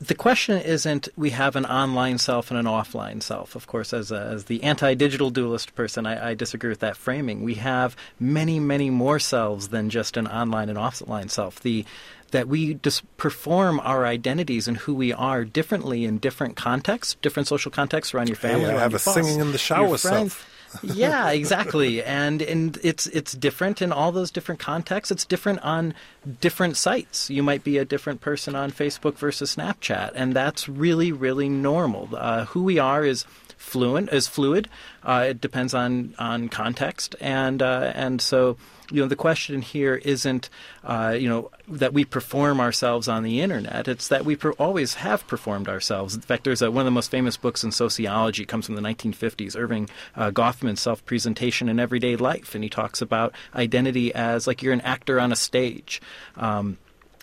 [0.00, 3.54] the question isn't we have an online self and an offline self.
[3.54, 6.96] Of course, as, a, as the anti digital dualist person, I, I, disagree with that
[6.96, 7.42] framing.
[7.42, 11.60] We have many, many more selves than just an online and offline self.
[11.60, 11.84] The
[12.30, 17.48] that we just perform our identities and who we are differently in different contexts, different
[17.48, 18.66] social contexts around your family.
[18.66, 20.49] Hey, I have a boss, singing in the shower self.
[20.82, 22.02] Yeah, exactly.
[22.02, 25.10] And and it's it's different in all those different contexts.
[25.10, 25.94] It's different on
[26.40, 27.30] different sites.
[27.30, 32.08] You might be a different person on Facebook versus Snapchat, and that's really, really normal.
[32.12, 33.24] Uh, who we are is
[33.56, 34.68] fluent, is fluid.
[35.02, 38.56] Uh, it depends on on context, and uh, and so
[38.90, 40.50] you know the question here isn't
[40.84, 43.88] uh, you know that we perform ourselves on the internet.
[43.88, 46.14] It's that we per- always have performed ourselves.
[46.14, 48.82] In fact, there's a, one of the most famous books in sociology comes from the
[48.82, 54.62] 1950s, Erving uh, Goffman's Self-Presentation in Everyday Life, and he talks about identity as like
[54.62, 56.00] you're an actor on a stage.
[56.36, 56.78] Um,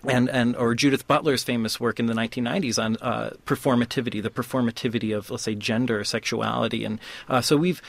[0.05, 5.15] and and or Judith Butler's famous work in the 1990s on uh, performativity, the performativity
[5.15, 7.81] of let's say gender, sexuality, and uh, so we've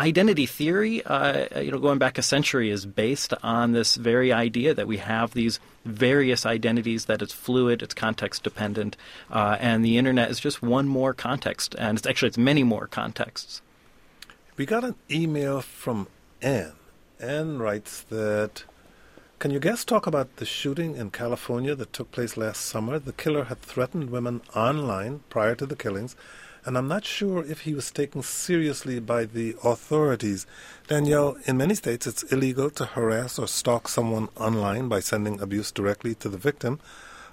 [0.00, 4.72] identity theory, uh, you know, going back a century, is based on this very idea
[4.74, 8.96] that we have these various identities, that it's fluid, it's context dependent,
[9.30, 12.86] uh, and the internet is just one more context, and it's actually it's many more
[12.86, 13.60] contexts.
[14.56, 16.08] We got an email from
[16.42, 16.72] Anne.
[17.20, 18.64] Anne writes that.
[19.38, 22.98] Can you guys talk about the shooting in California that took place last summer?
[22.98, 26.14] The killer had threatened women online prior to the killings
[26.64, 30.46] and I'm not sure if he was taken seriously by the authorities.
[30.88, 35.72] Danielle, in many states it's illegal to harass or stalk someone online by sending abuse
[35.72, 36.80] directly to the victim.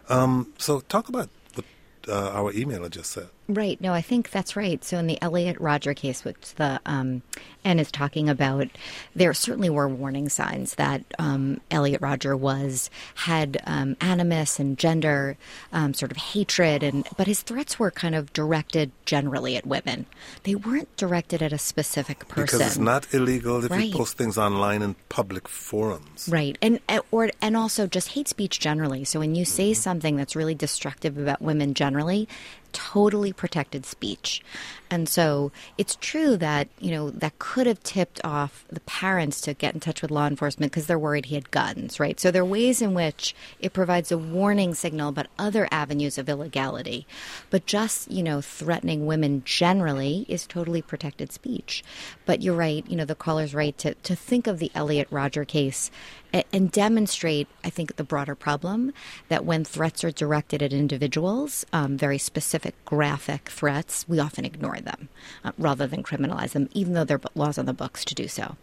[0.10, 1.66] Um, so talk about what
[2.08, 3.30] uh, our emailer just said.
[3.50, 3.80] Right.
[3.80, 4.84] No, I think that's right.
[4.84, 7.22] So in the Elliot Rodger case, which the um,
[7.64, 8.68] N is talking about,
[9.16, 15.38] there certainly were warning signs that um, Elliot Rodger was had um, animus and gender
[15.72, 20.06] um, sort of hatred, and but his threats were kind of directed generally at women.
[20.44, 22.58] They weren't directed at a specific person.
[22.60, 23.88] Because it's not illegal if Right.
[23.88, 26.28] you post things online in public forums.
[26.30, 26.80] Right, and
[27.12, 29.06] or and also just hate speech generally.
[29.06, 32.28] So when you say something that's really destructive about women generally,
[32.74, 34.44] totally protected speech.
[34.90, 39.54] And so it's true that you know that could have tipped off the parents to
[39.54, 42.00] get in touch with law enforcement because they're worried he had guns.
[42.00, 46.18] Right, so there are ways in which it provides a warning signal about other avenues
[46.18, 47.06] of illegality.
[47.50, 51.84] But just you know threatening women generally is totally protected speech.
[52.26, 52.86] But you're right.
[52.88, 55.92] You know the caller's right to to think of the Elliot Rodger case
[56.34, 58.94] a- and demonstrate, I think, the broader problem
[59.30, 64.77] that when threats are directed at individuals, um, very specific, graphic threats, we often ignore
[64.80, 65.10] them
[65.44, 68.28] uh, rather than criminalize them, even though there are laws on the books to do
[68.28, 68.56] so.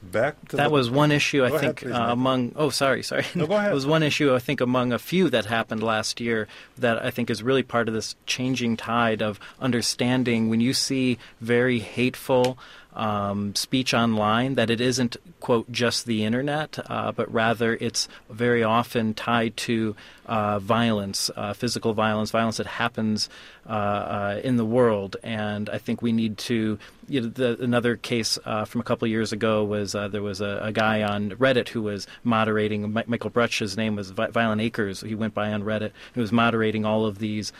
[0.00, 2.52] Back to That the- was one issue I Go ahead, think please, uh, among.
[2.54, 3.24] Oh, sorry, sorry.
[3.34, 3.70] No, go ahead.
[3.72, 7.10] it was one issue I think among a few that happened last year that I
[7.10, 12.58] think is really part of this changing tide of understanding when you see very hateful.
[12.94, 18.64] Um, speech online that it isn't quote just the internet, uh, but rather it's very
[18.64, 19.94] often tied to
[20.28, 23.28] uh, violence, uh, physical violence, violence that happens
[23.66, 25.16] uh, uh, in the world.
[25.22, 26.78] And I think we need to.
[27.10, 30.22] You know, the, another case uh, from a couple of years ago was uh, there
[30.22, 32.92] was a, a guy on Reddit who was moderating.
[32.92, 35.06] Mi- Michael Brutsch, his name was Vi- Violentacrez.
[35.06, 35.92] He went by on Reddit.
[36.14, 37.50] He was moderating all of these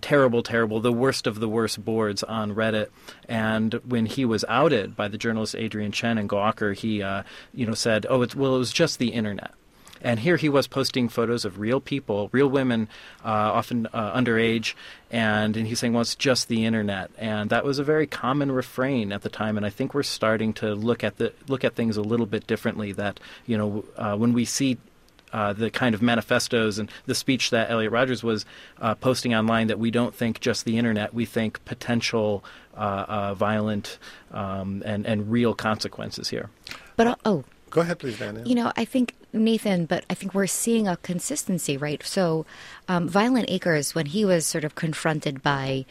[0.00, 2.88] terrible, terrible, the worst of the worst boards on Reddit.
[3.28, 7.04] And when he was outed by the journalist Adrian Chen and Gawker, he
[7.52, 9.52] you know said, "Oh, it's well, it was just the internet."
[10.04, 12.88] And here he was posting photos of real people, real women,
[13.24, 14.74] uh, often uh, underage,
[15.10, 17.10] and, and he's saying, well, it's just the internet.
[17.18, 19.56] And that was a very common refrain at the time.
[19.56, 22.46] And I think we're starting to look at the look at things a little bit
[22.46, 22.92] differently.
[22.92, 24.76] That you know, uh, when we see
[25.32, 28.44] uh, the kind of manifestos and the speech that Elliot Rogers was
[28.80, 32.44] uh, posting online that we don't think just the internet, we think potential
[32.76, 33.98] uh, uh, violent
[34.32, 36.50] um, and, and real consequences here.
[36.96, 38.46] But uh, oh, Go ahead, please, Danielle.
[38.46, 42.02] You know, I think Nathan, but I think we're seeing a consistency, right?
[42.04, 42.46] So,
[42.88, 45.84] um, Violentacrez, when he was sort of confronted by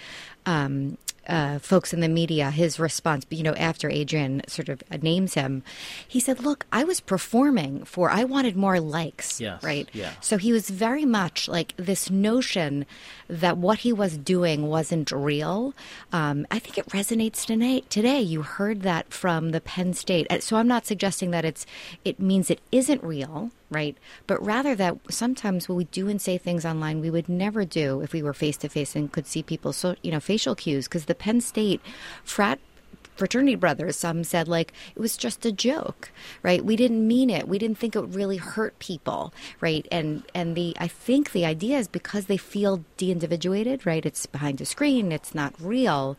[0.46, 5.34] um, uh, folks in the media, his response, you know, after Adrian sort of names
[5.36, 5.64] him,
[6.08, 8.10] he said, "Look, I was performing for.
[8.10, 9.88] I wanted more likes, Yes, right?
[9.94, 10.12] yeah.
[10.22, 12.86] So he was very much like this notion
[13.30, 15.74] that what he was doing wasn't real.
[16.12, 17.82] Um, I think it resonates today.
[17.90, 20.28] Today, you heard that from the Penn State.
[20.30, 21.66] Uh, So I'm not suggesting that it's
[22.04, 23.98] it means it isn't real, right?
[24.28, 28.02] But rather that sometimes when we do and say things online, we would never do
[28.02, 30.88] if we were face to face and could see people's so you know facial cues.
[30.88, 31.82] Because the Penn State
[32.24, 32.60] frat
[33.16, 33.96] fraternity brothers.
[33.96, 36.66] Some said like it was just a joke right?
[36.66, 37.48] We didn't mean it.
[37.48, 39.88] We didn't think it would really hurt people right?
[39.92, 44.04] And and the i think the idea is because they feel de-individuated right?
[44.06, 45.12] It's behind a screen.
[45.12, 46.18] It's not real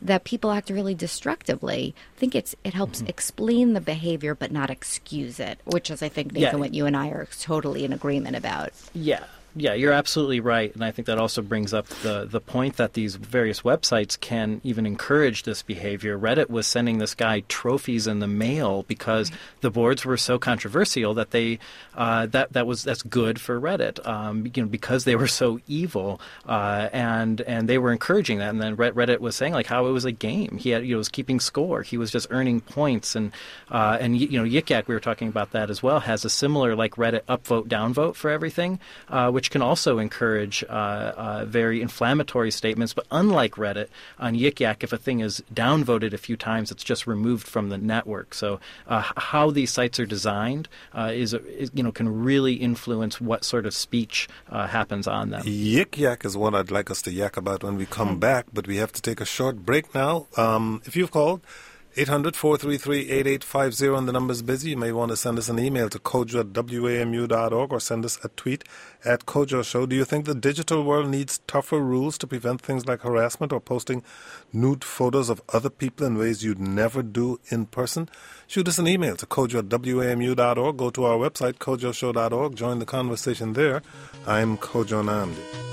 [0.00, 1.94] that people act really destructively.
[2.16, 3.08] I think it's it helps mm-hmm.
[3.08, 6.60] explain the behavior but not excuse it which is i think nathan Yeah.
[6.60, 8.70] what you and i are totally in agreement about.
[8.94, 9.24] Yeah.
[9.56, 12.92] Yeah, you're absolutely right, and I think that also brings up the the point that
[12.92, 16.18] these various websites can even encourage this behavior.
[16.18, 19.40] Reddit was sending this guy trophies in the mail because right.
[19.62, 21.58] the boards were so controversial that they
[21.94, 25.58] uh, that that was that's good for Reddit, um, you know, because they were so
[25.66, 28.50] evil, uh, and and they were encouraging that.
[28.50, 30.58] And then Reddit was saying like how it was a game.
[30.58, 31.82] He had you know was keeping score.
[31.82, 33.32] He was just earning points, and
[33.70, 36.30] uh, and you know Yik Yak we were talking about that as well has a
[36.30, 41.80] similar like Reddit upvote downvote for everything, uh, which can also encourage uh, uh, very
[41.80, 42.92] inflammatory statements.
[42.92, 43.86] But unlike Reddit,
[44.18, 47.68] on Yik Yak, if a thing is downvoted a few times, it's just removed from
[47.68, 48.34] the network.
[48.34, 53.20] So uh, how these sites are designed uh, is, is, you know can really influence
[53.20, 55.44] what sort of speech uh, happens on them.
[55.44, 58.18] Yik Yak is what I'd like us to yak about when we come hmm.
[58.18, 60.26] back, but we have to take a short break now.
[60.36, 61.40] Um, if you've called.
[61.98, 64.70] 800 433 8850 and the number's busy.
[64.70, 68.18] You may want to send us an email to kojo at wamu.org or send us
[68.22, 68.64] a tweet
[69.02, 69.86] at Kojo Show.
[69.86, 73.60] Do you think the digital world needs tougher rules to prevent things like harassment or
[73.60, 74.02] posting
[74.52, 78.10] nude photos of other people in ways you'd never do in person?
[78.46, 80.76] Shoot us an email to kojo at wamu.org.
[80.76, 82.56] Go to our website, kojoshow.org.
[82.56, 83.80] Join the conversation there.
[84.26, 85.66] I'm Kojo Nnamdi.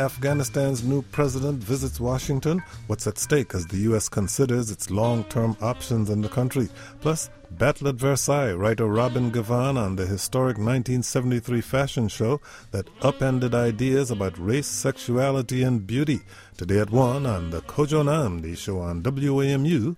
[0.00, 2.62] Afghanistan's new president visits Washington.
[2.86, 4.08] What's at stake as the U.S.
[4.08, 6.70] considers its long term options in the country?
[7.02, 12.40] Plus, Battle at Versailles, writer Robin Givhan on the historic 1973 fashion show
[12.70, 16.20] that upended ideas about race, sexuality, and beauty.
[16.56, 19.96] Today at 1 on the Kojo Nnamdi Show on WAMU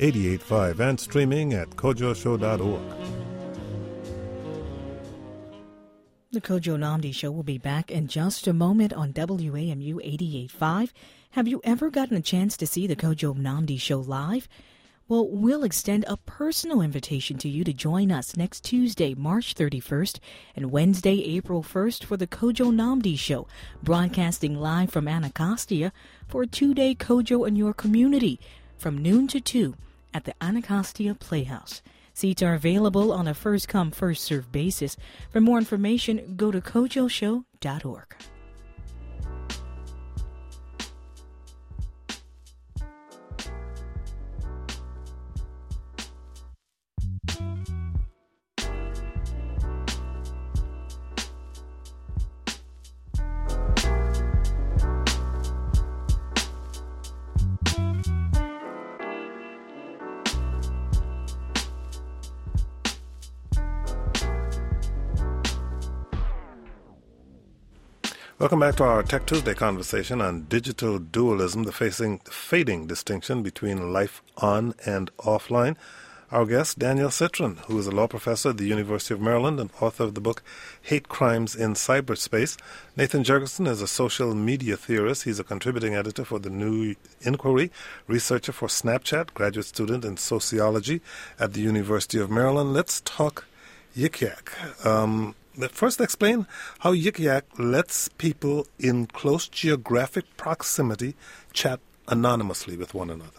[0.00, 3.33] 88.5 and streaming at kojoshow.org.
[6.34, 9.94] The Kojo Nnamdi Show will be back in just a moment on WAMU
[10.50, 10.90] 88.5.
[11.30, 14.48] Have you ever gotten a chance to see the Kojo Nnamdi Show live?
[15.06, 20.18] Well, we'll extend a personal invitation to you to join us next Tuesday, March 31st,
[20.56, 23.46] and Wednesday, April 1st for the Kojo Nnamdi Show,
[23.80, 25.92] broadcasting live from Anacostia
[26.26, 28.40] for a two-day Kojo in your community
[28.76, 29.76] from noon to 2
[30.12, 31.80] at the Anacostia Playhouse.
[32.14, 34.96] Seats are available on a first come, first served basis.
[35.30, 38.16] For more information, go to kojoshow.org.
[68.44, 73.90] Welcome back to our Tech Tuesday conversation on digital dualism, the facing, fading distinction between
[73.90, 75.76] life on and offline.
[76.30, 79.70] Our guest, Danielle Citron, who is a law professor at the University of Maryland and
[79.80, 80.42] author of the book
[80.82, 82.58] Hate Crimes in Cyberspace.
[82.98, 85.24] Nathan Jurgenson is a social media theorist.
[85.24, 87.72] He's a contributing editor for The New Inquiry,
[88.06, 91.00] researcher for Snapchat, graduate student in sociology
[91.40, 92.74] at the University of Maryland.
[92.74, 93.46] Let's talk
[93.96, 94.52] Yik Yak.
[94.84, 95.34] Um,
[95.70, 96.46] First, explain
[96.80, 101.14] how Yik Yak lets people in close geographic proximity
[101.52, 103.30] chat anonymously with one another.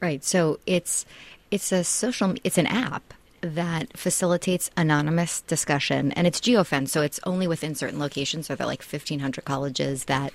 [0.00, 0.24] Right.
[0.24, 1.06] So it's
[1.50, 7.20] it's a social it's an app that facilitates anonymous discussion and it's geofenced so it's
[7.24, 10.32] only within certain locations so there are like 1500 colleges that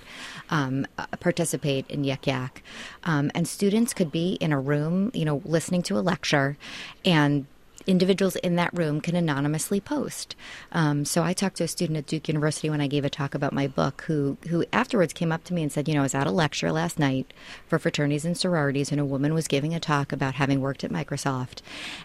[0.48, 2.62] um, uh, participate in yik yak
[3.04, 6.56] um, and students could be in a room you know listening to a lecture
[7.04, 7.46] and
[7.86, 10.34] individuals in that room can anonymously post.
[10.72, 13.34] Um, so I talked to a student at Duke University when I gave a talk
[13.34, 16.04] about my book, who who afterwards came up to me and said, you know, I
[16.04, 17.32] was at a lecture last night
[17.66, 20.90] for fraternities and sororities, and a woman was giving a talk about having worked at
[20.90, 21.60] Microsoft,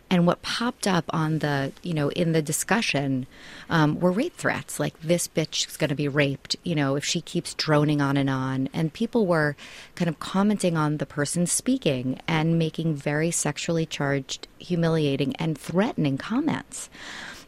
[0.09, 3.27] and what popped up on the you know in the discussion
[3.69, 7.05] um, were rape threats, like this bitch is going to be raped, you know, if
[7.05, 9.55] she keeps droning on and on, and people were
[9.95, 16.17] kind of commenting on the person speaking and making very sexually charged, humiliating, and threatening
[16.17, 16.89] comments.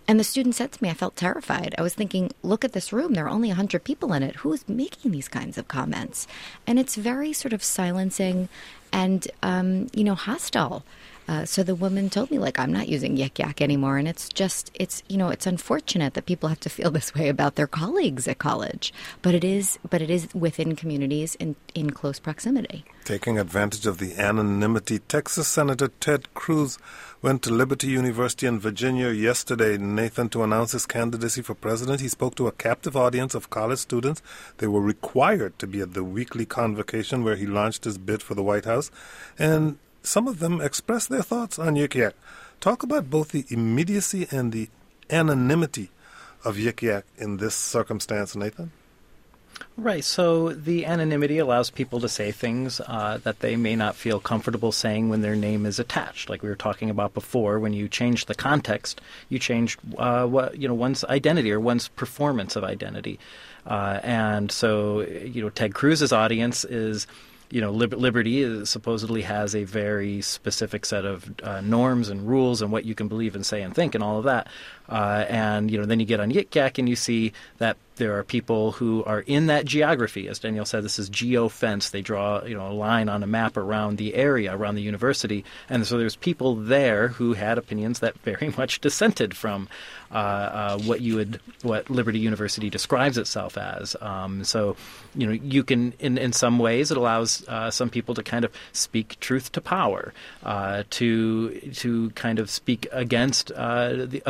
[0.07, 1.75] And the student said to me, I felt terrified.
[1.77, 3.13] I was thinking, look at this room.
[3.13, 4.37] There are only 100 people in it.
[4.37, 6.27] Who's making these kinds of comments?
[6.67, 8.49] And it's very sort of silencing
[8.91, 10.83] and, um, you know, hostile.
[11.31, 13.97] Uh, so the woman told me, like, I'm not using Yik Yak anymore.
[13.97, 17.29] And it's just, it's, you know, it's unfortunate that people have to feel this way
[17.29, 18.93] about their colleagues at college.
[19.21, 22.83] But it is, but it is within communities in, in close proximity.
[23.05, 26.77] Taking advantage of the anonymity, Texas Senator Ted Cruz
[27.21, 32.01] went to Liberty University in Virginia yesterday, Nathan, to announce his candidacy for president.
[32.01, 34.21] He spoke to a captive audience of college students.
[34.57, 38.35] They were required to be at the weekly convocation where he launched his bid for
[38.35, 38.91] the White House.
[39.39, 42.15] And some of them express their thoughts on Yik Yak.
[42.59, 44.69] Talk about both the immediacy and the
[45.09, 45.89] anonymity
[46.43, 48.71] of Yik Yak in this circumstance, Nathan.
[49.77, 50.03] Right.
[50.03, 54.71] So the anonymity allows people to say things uh, that they may not feel comfortable
[54.71, 56.29] saying when their name is attached.
[56.29, 60.57] Like we were talking about before, when you change the context, you change uh, what
[60.57, 63.19] you know one's identity or one's performance of identity.
[63.65, 67.05] Uh, and so, you know, Ted Cruz's audience is
[67.51, 72.71] you know, Liberty supposedly has a very specific set of uh, norms and rules and
[72.71, 74.47] what you can believe and say and think and all of that.
[74.89, 78.17] Uh, and you know, then you get on Yik Yak and you see that there
[78.17, 80.27] are people who are in that geography.
[80.27, 81.91] As Danielle said, this is geofence.
[81.91, 85.45] They draw you know a line on a map around the area, around the university,
[85.69, 89.69] and so there's people there who had opinions that very much dissented from
[90.11, 93.95] uh, uh, what you would what Liberty University describes itself as.
[94.01, 94.75] Um, so
[95.13, 98.45] you know you can in in some ways it allows uh, some people to kind
[98.45, 100.11] of speak truth to power,
[100.43, 104.23] uh, to to kind of speak against uh, the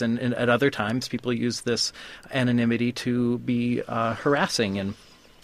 [0.00, 1.92] and, and, at other times people use this
[2.32, 4.94] anonymity to be uh, harassing and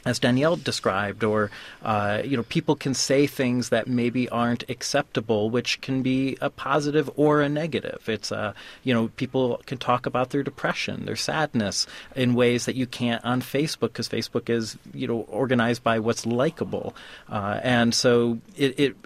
[0.05, 1.51] as Danielle described, or
[1.82, 6.51] uh, you know, people can say things that maybe aren't acceptable, which can be a
[6.51, 8.09] positive or a negative.
[8.09, 12.74] It's uh, you know, people can talk about their depression, their sadness in ways that
[12.74, 16.95] you can't on Facebook because Facebook is you know organized by what's likable,
[17.28, 18.97] uh, and so it, it.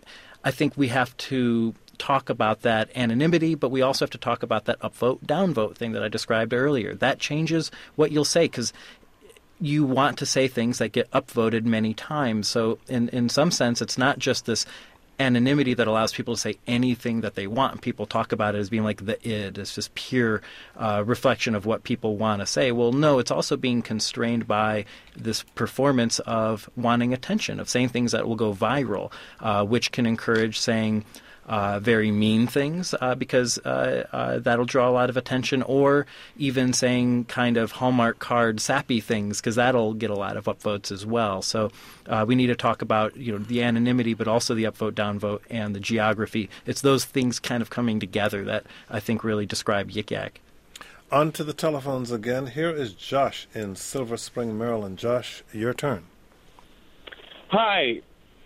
[0.44, 4.42] I think we have to talk about that anonymity, but we also have to talk
[4.42, 6.94] about that upvote, downvote thing that I described earlier.
[6.94, 8.72] That changes what you'll say because
[9.60, 12.48] you want to say things that get upvoted many times.
[12.48, 14.64] So, in in some sense, it's not just this
[15.20, 17.80] anonymity that allows people to say anything that they want.
[17.80, 19.58] People talk about it as being like the id.
[19.58, 20.42] It's just pure
[20.76, 22.70] uh, reflection of what people want to say.
[22.72, 24.84] Well, no, it's also being constrained by
[25.16, 30.06] this performance of wanting attention, of saying things that will go viral, uh, which can
[30.06, 31.04] encourage saying
[31.48, 36.06] uh, very mean things uh, because uh, uh, that'll draw a lot of attention, or
[36.36, 40.92] even saying kind of Hallmark card sappy things because that'll get a lot of upvotes
[40.92, 41.40] as well.
[41.40, 41.72] So
[42.06, 45.40] uh, we need to talk about you know the anonymity, but also the upvote, downvote,
[45.48, 46.50] and the geography.
[46.66, 50.40] It's those things kind of coming together that I think really describe Yik Yak.
[51.10, 52.48] On to the telephones again.
[52.48, 54.98] Here is Josh in Silver Spring, Maryland.
[54.98, 56.04] Josh, your turn.
[57.48, 58.02] Hi,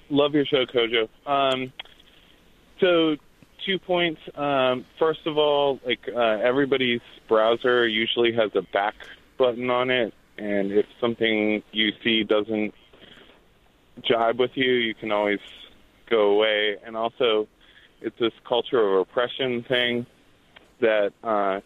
[0.09, 1.09] love your show, Kojo.
[1.26, 1.72] Um,
[2.83, 3.16] so,
[3.64, 4.20] two points.
[4.35, 8.95] Um, first of all, like uh, everybody's browser usually has a back
[9.39, 12.74] button on it, and if something you see doesn't
[14.03, 15.39] jibe with you, you can always
[16.11, 16.76] go away.
[16.85, 17.47] And also,
[18.01, 20.05] it's this culture of oppression thing
[20.80, 21.61] that uh,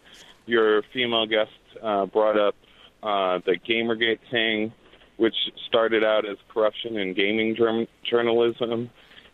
[0.45, 1.51] your female guest
[1.83, 2.55] uh, brought up
[3.03, 4.71] uh, the Gamergate thing,
[5.17, 5.37] which
[5.67, 7.57] started out as corruption in gaming
[8.05, 8.91] journalism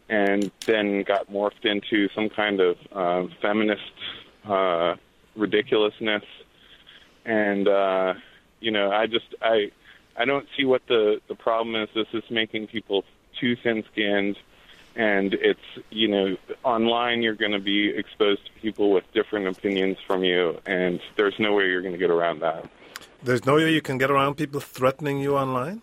[0.08, 3.82] and then got morphed into some kind of uh, feminist
[4.44, 4.96] uh,
[5.36, 6.24] ridiculousness.
[7.24, 8.14] And uh,
[8.60, 9.70] you know, I just I
[10.16, 11.88] I don't see what the the problem is.
[11.94, 13.04] This is making people
[13.40, 14.36] too thin-skinned,
[14.96, 19.96] and it's you know online you're going to be exposed to people with different opinions
[20.06, 22.68] from you, and there's no way you're going to get around that.
[23.22, 25.80] There's no way you can get around people threatening you online.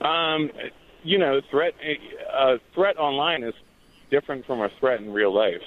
[0.00, 0.50] Um,
[1.02, 1.74] you know, threat
[2.32, 3.54] a threat online is
[4.10, 5.62] different from a threat in real life.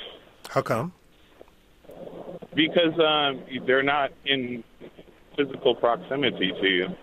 [0.49, 0.93] How come?
[2.53, 4.63] Because um, they're not in
[5.35, 6.95] physical proximity to you.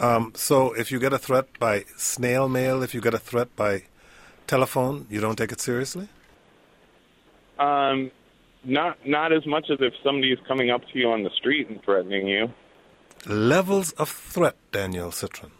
[0.00, 3.54] Um, so, if you get a threat by snail mail, if you get a threat
[3.54, 3.84] by
[4.46, 6.08] telephone, you don't take it seriously.
[7.58, 8.10] Um,
[8.64, 11.68] not not as much as if somebody is coming up to you on the street
[11.68, 12.52] and threatening you.
[13.26, 15.52] Levels of threat, Danielle Citron.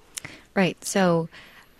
[0.55, 0.83] Right.
[0.85, 1.29] So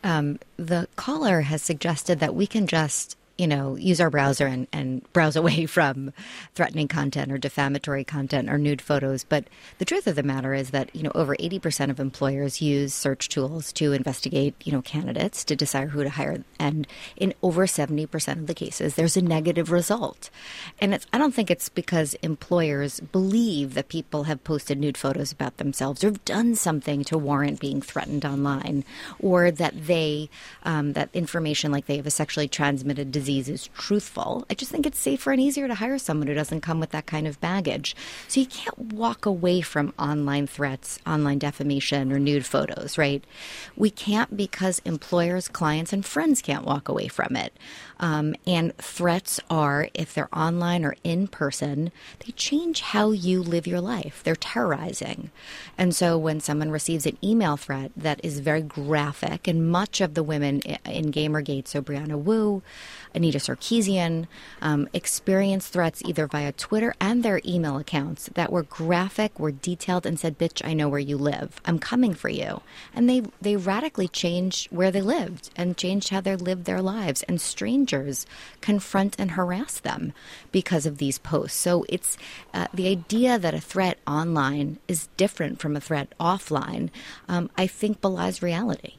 [0.03, 4.69] um, the caller has suggested that we can just you know, use our browser and,
[4.73, 6.13] and browse away from
[6.55, 9.25] threatening content or defamatory content or nude photos.
[9.25, 9.45] But
[9.79, 13.29] the truth of the matter is that, you know, over 80% of employers use search
[13.29, 16.45] tools to investigate, you know, candidates to decide who to hire.
[16.59, 20.31] And in over 70% of the cases, there's a negative result.
[20.81, 25.33] And it's, I don't think it's because employers believe that people have posted nude photos
[25.33, 28.85] about themselves or have done something to warrant being threatened online
[29.19, 30.31] or that they,
[30.63, 34.45] um, that information like they have a sexually transmitted disease disease is truthful.
[34.51, 37.07] I just think it's safer and easier to hire someone who doesn't come with that
[37.07, 37.97] kind of baggage.
[38.29, 43.25] So you can't walk away from online threats, online defamation, or nude photos, right?
[43.77, 47.55] We can't because employers, clients, and friends can't walk away from it.
[47.99, 51.93] Um, and threats are, if they're online or in person,
[52.27, 54.21] they change how you live your life.
[54.23, 55.31] They're terrorizing.
[55.79, 60.13] And so when someone receives an email threat that is very graphic, and much of
[60.13, 62.63] the women in Gamergate, so Brianna Wu,
[63.15, 64.27] Anita Sarkeesian,
[64.61, 70.07] um, experienced threats either via Twitter and their email accounts that were graphic, were detailed,
[70.07, 71.61] and said, "Bitch, I know where you live.
[71.65, 72.63] I'm coming for you."
[72.95, 77.23] And they they radically changed where they lived and changed how they lived their lives.
[77.25, 78.27] And strangers
[78.61, 80.13] confront and harass them
[80.53, 81.59] because of these posts.
[81.59, 82.17] So it's
[82.53, 86.91] uh, the idea that a threat online is different from a threat offline.
[87.29, 88.95] Um, I think belies reality.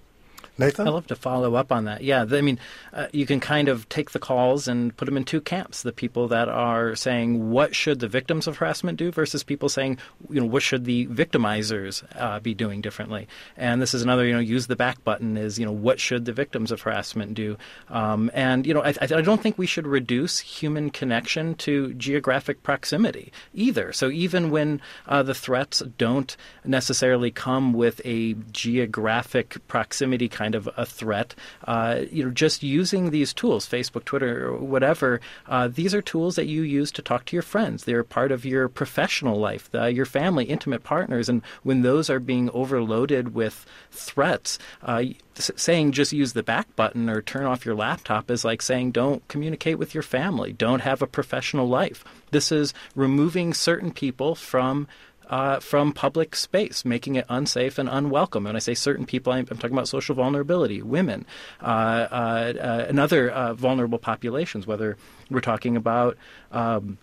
[0.57, 0.87] Nathan?
[0.87, 2.01] I'd love to follow up on that.
[2.01, 2.59] Yeah, I mean,
[2.93, 5.83] uh, you can kind of take the calls and put them in two camps.
[5.83, 9.97] The people that are saying, what should the victims of harassment do versus people saying,
[10.29, 13.27] you know, what should the victimizers uh, be doing differently?
[13.57, 16.25] And this is another, you know, use the back button is, you know, what should
[16.25, 17.57] the victims of harassment do?
[17.89, 22.63] Um, and, you know, I, I don't think we should reduce human connection to geographic
[22.63, 23.91] proximity either.
[23.91, 30.53] So even when uh, the threats don't necessarily come with a geographic proximity kind kind
[30.53, 31.33] of a threat.
[31.65, 36.45] Uh, you know, just using these tools, Facebook, Twitter, whatever, uh, these are tools that
[36.45, 37.83] you use to talk to your friends.
[37.83, 42.19] They're part of your professional life, the, your family, intimate partners, and when those are
[42.19, 47.75] being overloaded with threats, uh, saying just use the back button or turn off your
[47.75, 52.05] laptop is like saying don't communicate with your family, don't have a professional life.
[52.29, 54.87] This is removing certain people from
[55.29, 58.47] uh, from public space, making it unsafe and unwelcome.
[58.47, 61.25] And I say certain people, I'm, I'm talking about social vulnerability, women,
[61.61, 64.97] uh, uh, uh and other uh, vulnerable populations, whether
[65.29, 66.17] we're talking about.
[66.51, 66.97] Um,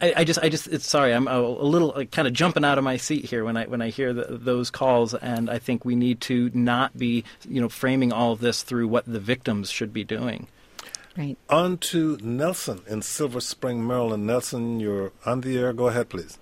[0.00, 1.12] I, I, just, I just, it's sorry.
[1.12, 3.66] I'm a, a little like, kind of jumping out of my seat here when I
[3.66, 7.60] when I hear the, those calls, and I think we need to not be, you
[7.60, 10.48] know, framing all of this through what the victims should be doing.
[11.16, 11.38] Right.
[11.48, 14.26] On to Nelson in Silver Spring, Maryland.
[14.26, 15.72] Nelson, you're on the air.
[15.72, 16.38] Go ahead, please.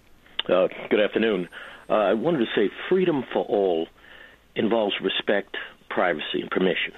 [0.48, 1.48] Uh, good afternoon.
[1.88, 3.86] Uh, I wanted to say freedom for all
[4.56, 5.56] involves respect,
[5.88, 6.92] privacy, and permission.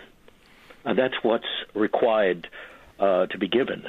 [0.84, 2.49] Uh, that's what's required
[2.99, 3.84] uh, to be given.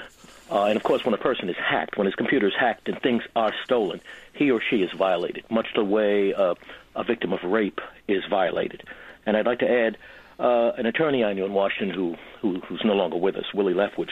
[0.52, 3.02] Uh, and of course, when a person is hacked, when his computer is hacked and
[3.02, 4.02] things are stolen,
[4.34, 7.80] he or she is violated, much the way a victim of rape
[8.10, 8.84] is violated.
[9.26, 9.98] And I'd like to add
[10.38, 14.12] an attorney I knew in Washington who, who, who's no longer with us, Willie Leftwich,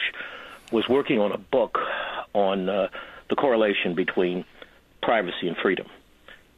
[0.72, 1.78] was working on a book
[2.32, 4.44] on the correlation between
[5.04, 5.86] privacy and freedom.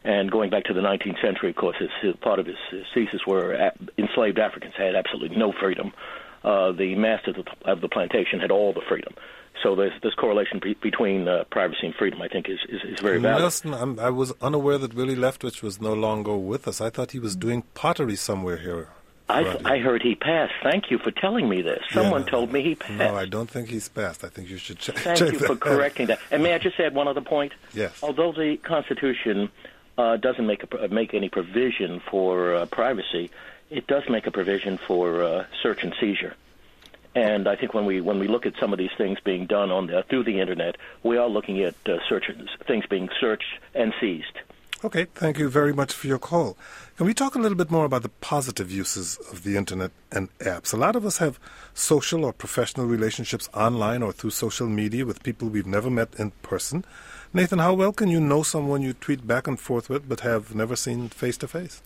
[0.05, 2.85] And going back to the 19th century, of course, his, his part of his, his
[2.95, 5.93] thesis were enslaved Africans had absolutely no freedom.
[6.45, 9.13] Uh, the masters of the, of the plantation had all the freedom.
[9.63, 13.01] So there's this correlation be, between uh, privacy and freedom, I think, is, is, is
[13.01, 13.41] very valid.
[13.41, 16.81] Nelson, I'm, i was unaware that Willie Leftwich was no longer with us.
[16.81, 18.89] I thought he was doing pottery somewhere here.
[19.29, 20.55] I, I heard he passed.
[20.63, 21.83] Thank you for telling me this.
[21.91, 22.93] Someone yeah, told me he passed.
[22.93, 24.23] No, I don't think he's passed.
[24.25, 26.21] I think you should ch- Thank check you for correcting that.
[26.31, 27.53] And may I just add one other point?
[27.75, 27.99] Yes.
[28.03, 29.51] Although the Constitution
[29.99, 33.31] uh, doesn't make a, make any provision for uh, privacy,
[33.69, 36.35] it does make a provision for uh, search and seizure.
[37.17, 39.71] And I think when we when we look at some of these things being done
[39.71, 42.31] on the, through the internet, we are looking at uh, search
[42.67, 44.39] things being searched and seized.
[44.85, 46.55] Okay, thank you very much for your call.
[46.99, 50.29] Can we talk a little bit more about the positive uses of the internet and
[50.41, 50.75] apps?
[50.75, 51.41] A lot of us have
[51.73, 56.31] social or professional relationships online or through social media with people we've never met in
[56.43, 56.85] person.
[57.33, 60.55] Nathan, how well can you know someone you tweet back and forth with but have
[60.55, 61.81] never seen face to face?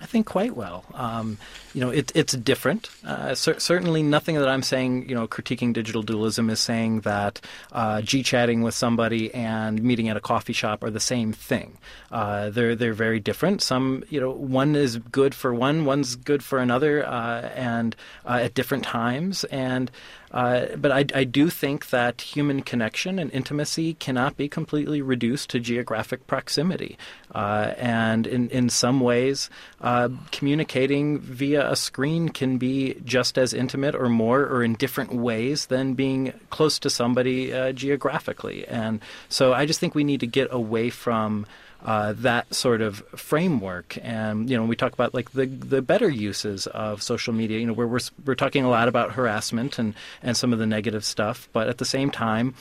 [0.00, 0.84] I think quite well.
[0.92, 1.38] Um,
[1.72, 2.90] you know, it, it's different.
[3.04, 7.40] Uh, cer- certainly, nothing that I'm saying, you know, critiquing digital dualism is saying that
[7.72, 11.78] uh, G-chatting with somebody and meeting at a coffee shop are the same thing.
[12.10, 13.62] Uh, they're they're very different.
[13.62, 18.40] Some, you know, one is good for one, one's good for another, uh, and uh,
[18.42, 19.44] at different times.
[19.44, 19.90] And
[20.36, 25.48] uh, but I, I, do think that human connection and intimacy cannot be completely reduced
[25.50, 26.98] to geographic proximity.
[27.34, 29.48] Uh, and in, in some ways,
[29.80, 35.14] uh, communicating via a screen can be just as intimate or more or in different
[35.14, 38.68] ways than being close to somebody uh, geographically.
[38.68, 41.46] And so I just think we need to get away from.
[41.86, 43.96] Uh, that sort of framework.
[44.02, 47.60] And you know, we talk about like the the better uses of social media.
[47.60, 50.66] You know, where we're we're talking a lot about harassment and and some of the
[50.66, 52.54] negative stuff, but at the same time,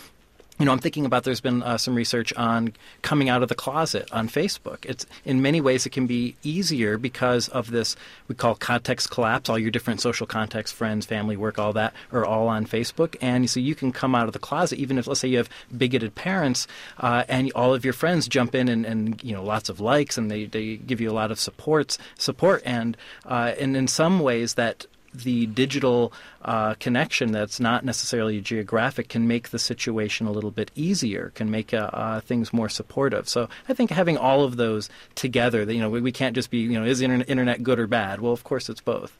[0.59, 3.55] you know, I'm thinking about there's been uh, some research on coming out of the
[3.55, 4.85] closet on Facebook.
[4.85, 7.95] It's in many ways it can be easier because of this
[8.27, 9.49] we call context collapse.
[9.49, 13.49] All your different social contexts, friends, family, work, all that are all on Facebook, and
[13.49, 16.15] so you can come out of the closet even if let's say you have bigoted
[16.15, 16.67] parents
[16.99, 20.17] uh, and all of your friends jump in and, and, you know lots of likes
[20.17, 24.19] and they, they give you a lot of supports support and uh, and in some
[24.19, 24.85] ways that
[25.23, 26.11] the digital
[26.43, 31.49] uh, connection that's not necessarily geographic can make the situation a little bit easier, can
[31.49, 33.27] make uh, uh, things more supportive.
[33.27, 36.59] So I think having all of those together, you know, we, we can't just be,
[36.59, 38.21] you know, is the internet good or bad?
[38.21, 39.17] Well, of course it's both.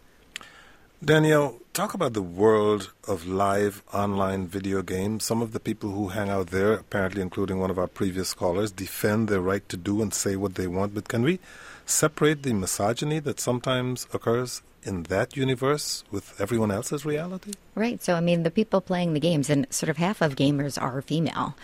[1.03, 5.23] Danielle, talk about the world of live online video games.
[5.23, 8.71] Some of the people who hang out there, apparently including one of our previous callers,
[8.71, 10.95] defend their right to do and say what they want.
[10.95, 11.39] But can we
[11.86, 17.53] separate the misogyny that sometimes occurs in that universe with everyone else's reality?
[17.73, 18.01] Right.
[18.01, 21.01] So, I mean, the people playing the games, and sort of half of gamers are
[21.01, 21.55] female.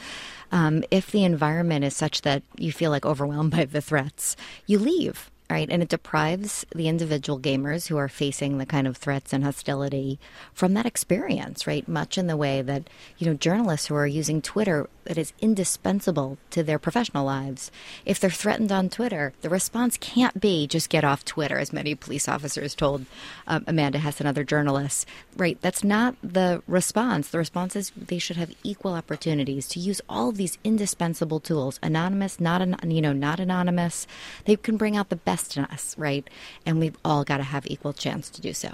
[0.51, 4.79] Um, if the environment is such that you feel like overwhelmed by the threats, you
[4.79, 5.69] leave right?
[5.69, 10.17] And it deprives the individual gamers who are facing the kind of threats and hostility
[10.53, 11.85] from that experience, right?
[11.89, 16.37] Much in the way that, you know, journalists who are using Twitter that is indispensable
[16.51, 17.71] to their professional lives.
[18.05, 21.95] If they're threatened on Twitter, the response can't be just get off Twitter, as many
[21.95, 23.05] police officers told
[23.47, 25.05] um, Amanda Hess and other journalists.
[25.35, 25.59] Right?
[25.61, 27.29] That's not the response.
[27.29, 31.79] The response is they should have equal opportunities to use all of these indispensable tools,
[31.81, 34.07] anonymous, not an, you know, not anonymous.
[34.45, 36.29] They can bring out the best in us, right?
[36.65, 38.73] And we've all got to have equal chance to do so.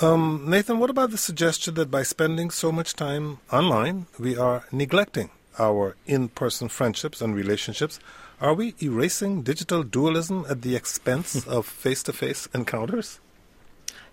[0.00, 4.64] Um, Nathan, what about the suggestion that by spending so much time online, we are
[4.70, 7.98] neglecting our in person friendships and relationships?
[8.40, 13.18] Are we erasing digital dualism at the expense of face to face encounters?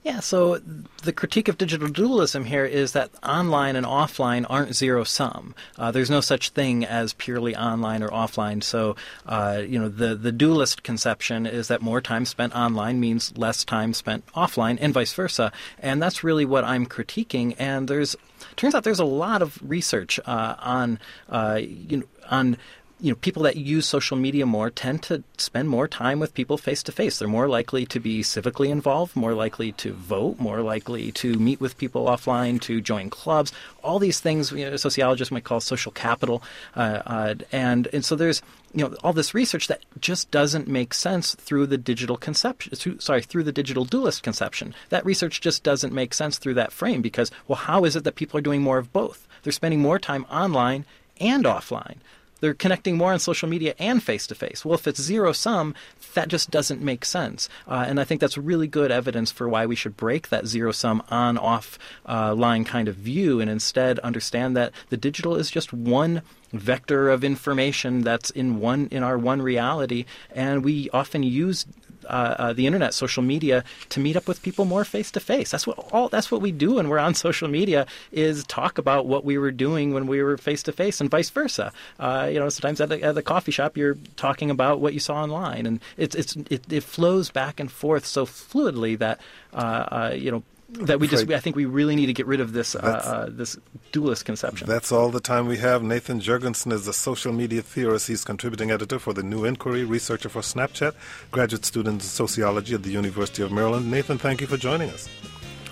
[0.05, 0.59] Yeah, so
[1.01, 5.55] the critique of digital dualism here is that online and offline aren't zero sum.
[5.80, 8.63] Uh, there's no such thing as purely online or offline.
[8.63, 8.95] So,
[9.26, 13.65] uh, you know, the, the dualist conception is that more time spent online means less
[13.65, 15.51] time spent offline, and vice versa.
[15.80, 17.55] And that's really what I'm critiquing.
[17.57, 18.15] And there's
[18.57, 20.99] turns out there's a lot of research uh, on
[21.30, 22.57] uh, you know on
[23.01, 26.57] you know, people that use social media more tend to spend more time with people
[26.57, 27.19] face to face.
[27.19, 31.59] They're more likely to be civically involved, more likely to vote, more likely to meet
[31.59, 33.51] with people offline, to join clubs.
[33.83, 36.41] All these things, you know, sociologists might call social capital,
[36.75, 38.41] uh, uh, and and so there's
[38.73, 42.75] you know all this research that just doesn't make sense through the digital conception.
[42.75, 44.73] Through, sorry, through the digital dualist conception.
[44.87, 48.15] That research just doesn't make sense through that frame because well, how is it that
[48.15, 49.27] people are doing more of both?
[49.43, 50.85] They're spending more time online
[51.19, 51.97] and offline.
[52.39, 54.63] They're connecting more on social media and face to face.
[54.63, 55.73] Well, if it's zero sum,
[56.13, 57.49] that just doesn't make sense.
[57.67, 60.71] Uh, and I think that's really good evidence for why we should break that zero
[60.71, 61.77] sum on off
[62.07, 66.21] uh, line kind of view and instead understand that the digital is just one
[66.53, 71.65] vector of information that's in one in our one reality and we often use
[72.08, 75.51] uh, uh, the internet, social media, to meet up with people more face to face.
[75.51, 76.10] That's what all.
[76.10, 79.51] That's what we do when we're on social media is talk about what we were
[79.51, 81.72] doing when we were face to face, and vice versa.
[81.99, 84.99] Uh, you know, sometimes at the, at the, coffee shop, you're talking about what you
[84.99, 89.20] saw online, and it's it's it, it flows back and forth so fluidly that
[89.53, 92.39] uh, uh, you know that we just I think we really need to get rid
[92.39, 93.57] of this uh, uh, this
[93.91, 94.68] dualist conception.
[94.68, 95.84] That's all the time we have.
[95.84, 98.07] Nathan Jurgenson is a social media theorist.
[98.07, 100.93] He's contributing editor for the New Inquiry, researcher for Snapchat,
[101.32, 103.89] graduate student in sociology at the University of Maryland.
[103.89, 105.07] Nathan, thank you for joining us.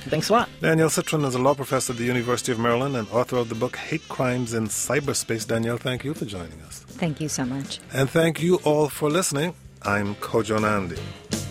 [0.05, 0.49] Thanks a lot.
[0.59, 3.55] Danielle Citron is a law professor at the University of Maryland and author of the
[3.55, 5.47] book Hate Crimes in Cyberspace.
[5.47, 6.79] Danielle, thank you for joining us.
[6.79, 7.79] Thank you so much.
[7.93, 9.55] And thank you all for listening.
[9.81, 11.42] I'm Kojo Nnamdi.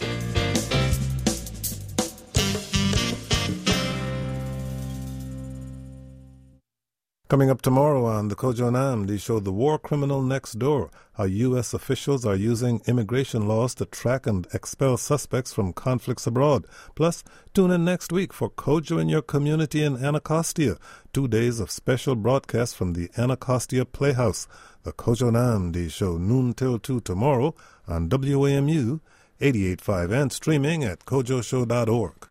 [7.32, 11.72] Coming up tomorrow on the Kojo Nnamdi show, The War Criminal Next Door, how U.S.
[11.72, 16.66] officials are using immigration laws to track and expel suspects from conflicts abroad.
[16.94, 17.24] Plus,
[17.54, 20.76] tune in next week for Kojo in Your Community in Anacostia,
[21.14, 24.46] two days of special broadcasts from the Anacostia Playhouse.
[24.82, 27.54] The Kojo Nnamdi show, noon till 2 tomorrow
[27.88, 29.00] on WAMU
[29.40, 32.28] 88.5 and streaming at kojoshow.org.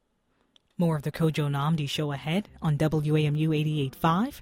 [0.78, 4.42] More of the Kojo Nnamdi show ahead on WAMU 88.5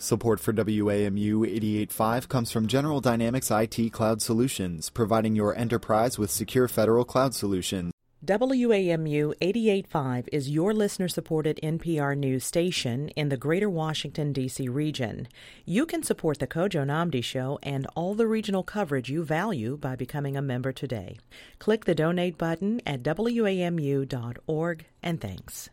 [0.00, 6.30] Support for WAMU 885 comes from General Dynamics IT Cloud Solutions, providing your enterprise with
[6.30, 7.92] secure federal cloud solutions.
[8.24, 14.68] WAMU 885 is your listener supported NPR news station in the greater Washington, D.C.
[14.68, 15.26] region.
[15.64, 19.96] You can support The Kojo Nnamdi Show and all the regional coverage you value by
[19.96, 21.18] becoming a member today.
[21.58, 25.70] Click the donate button at WAMU.org and thanks.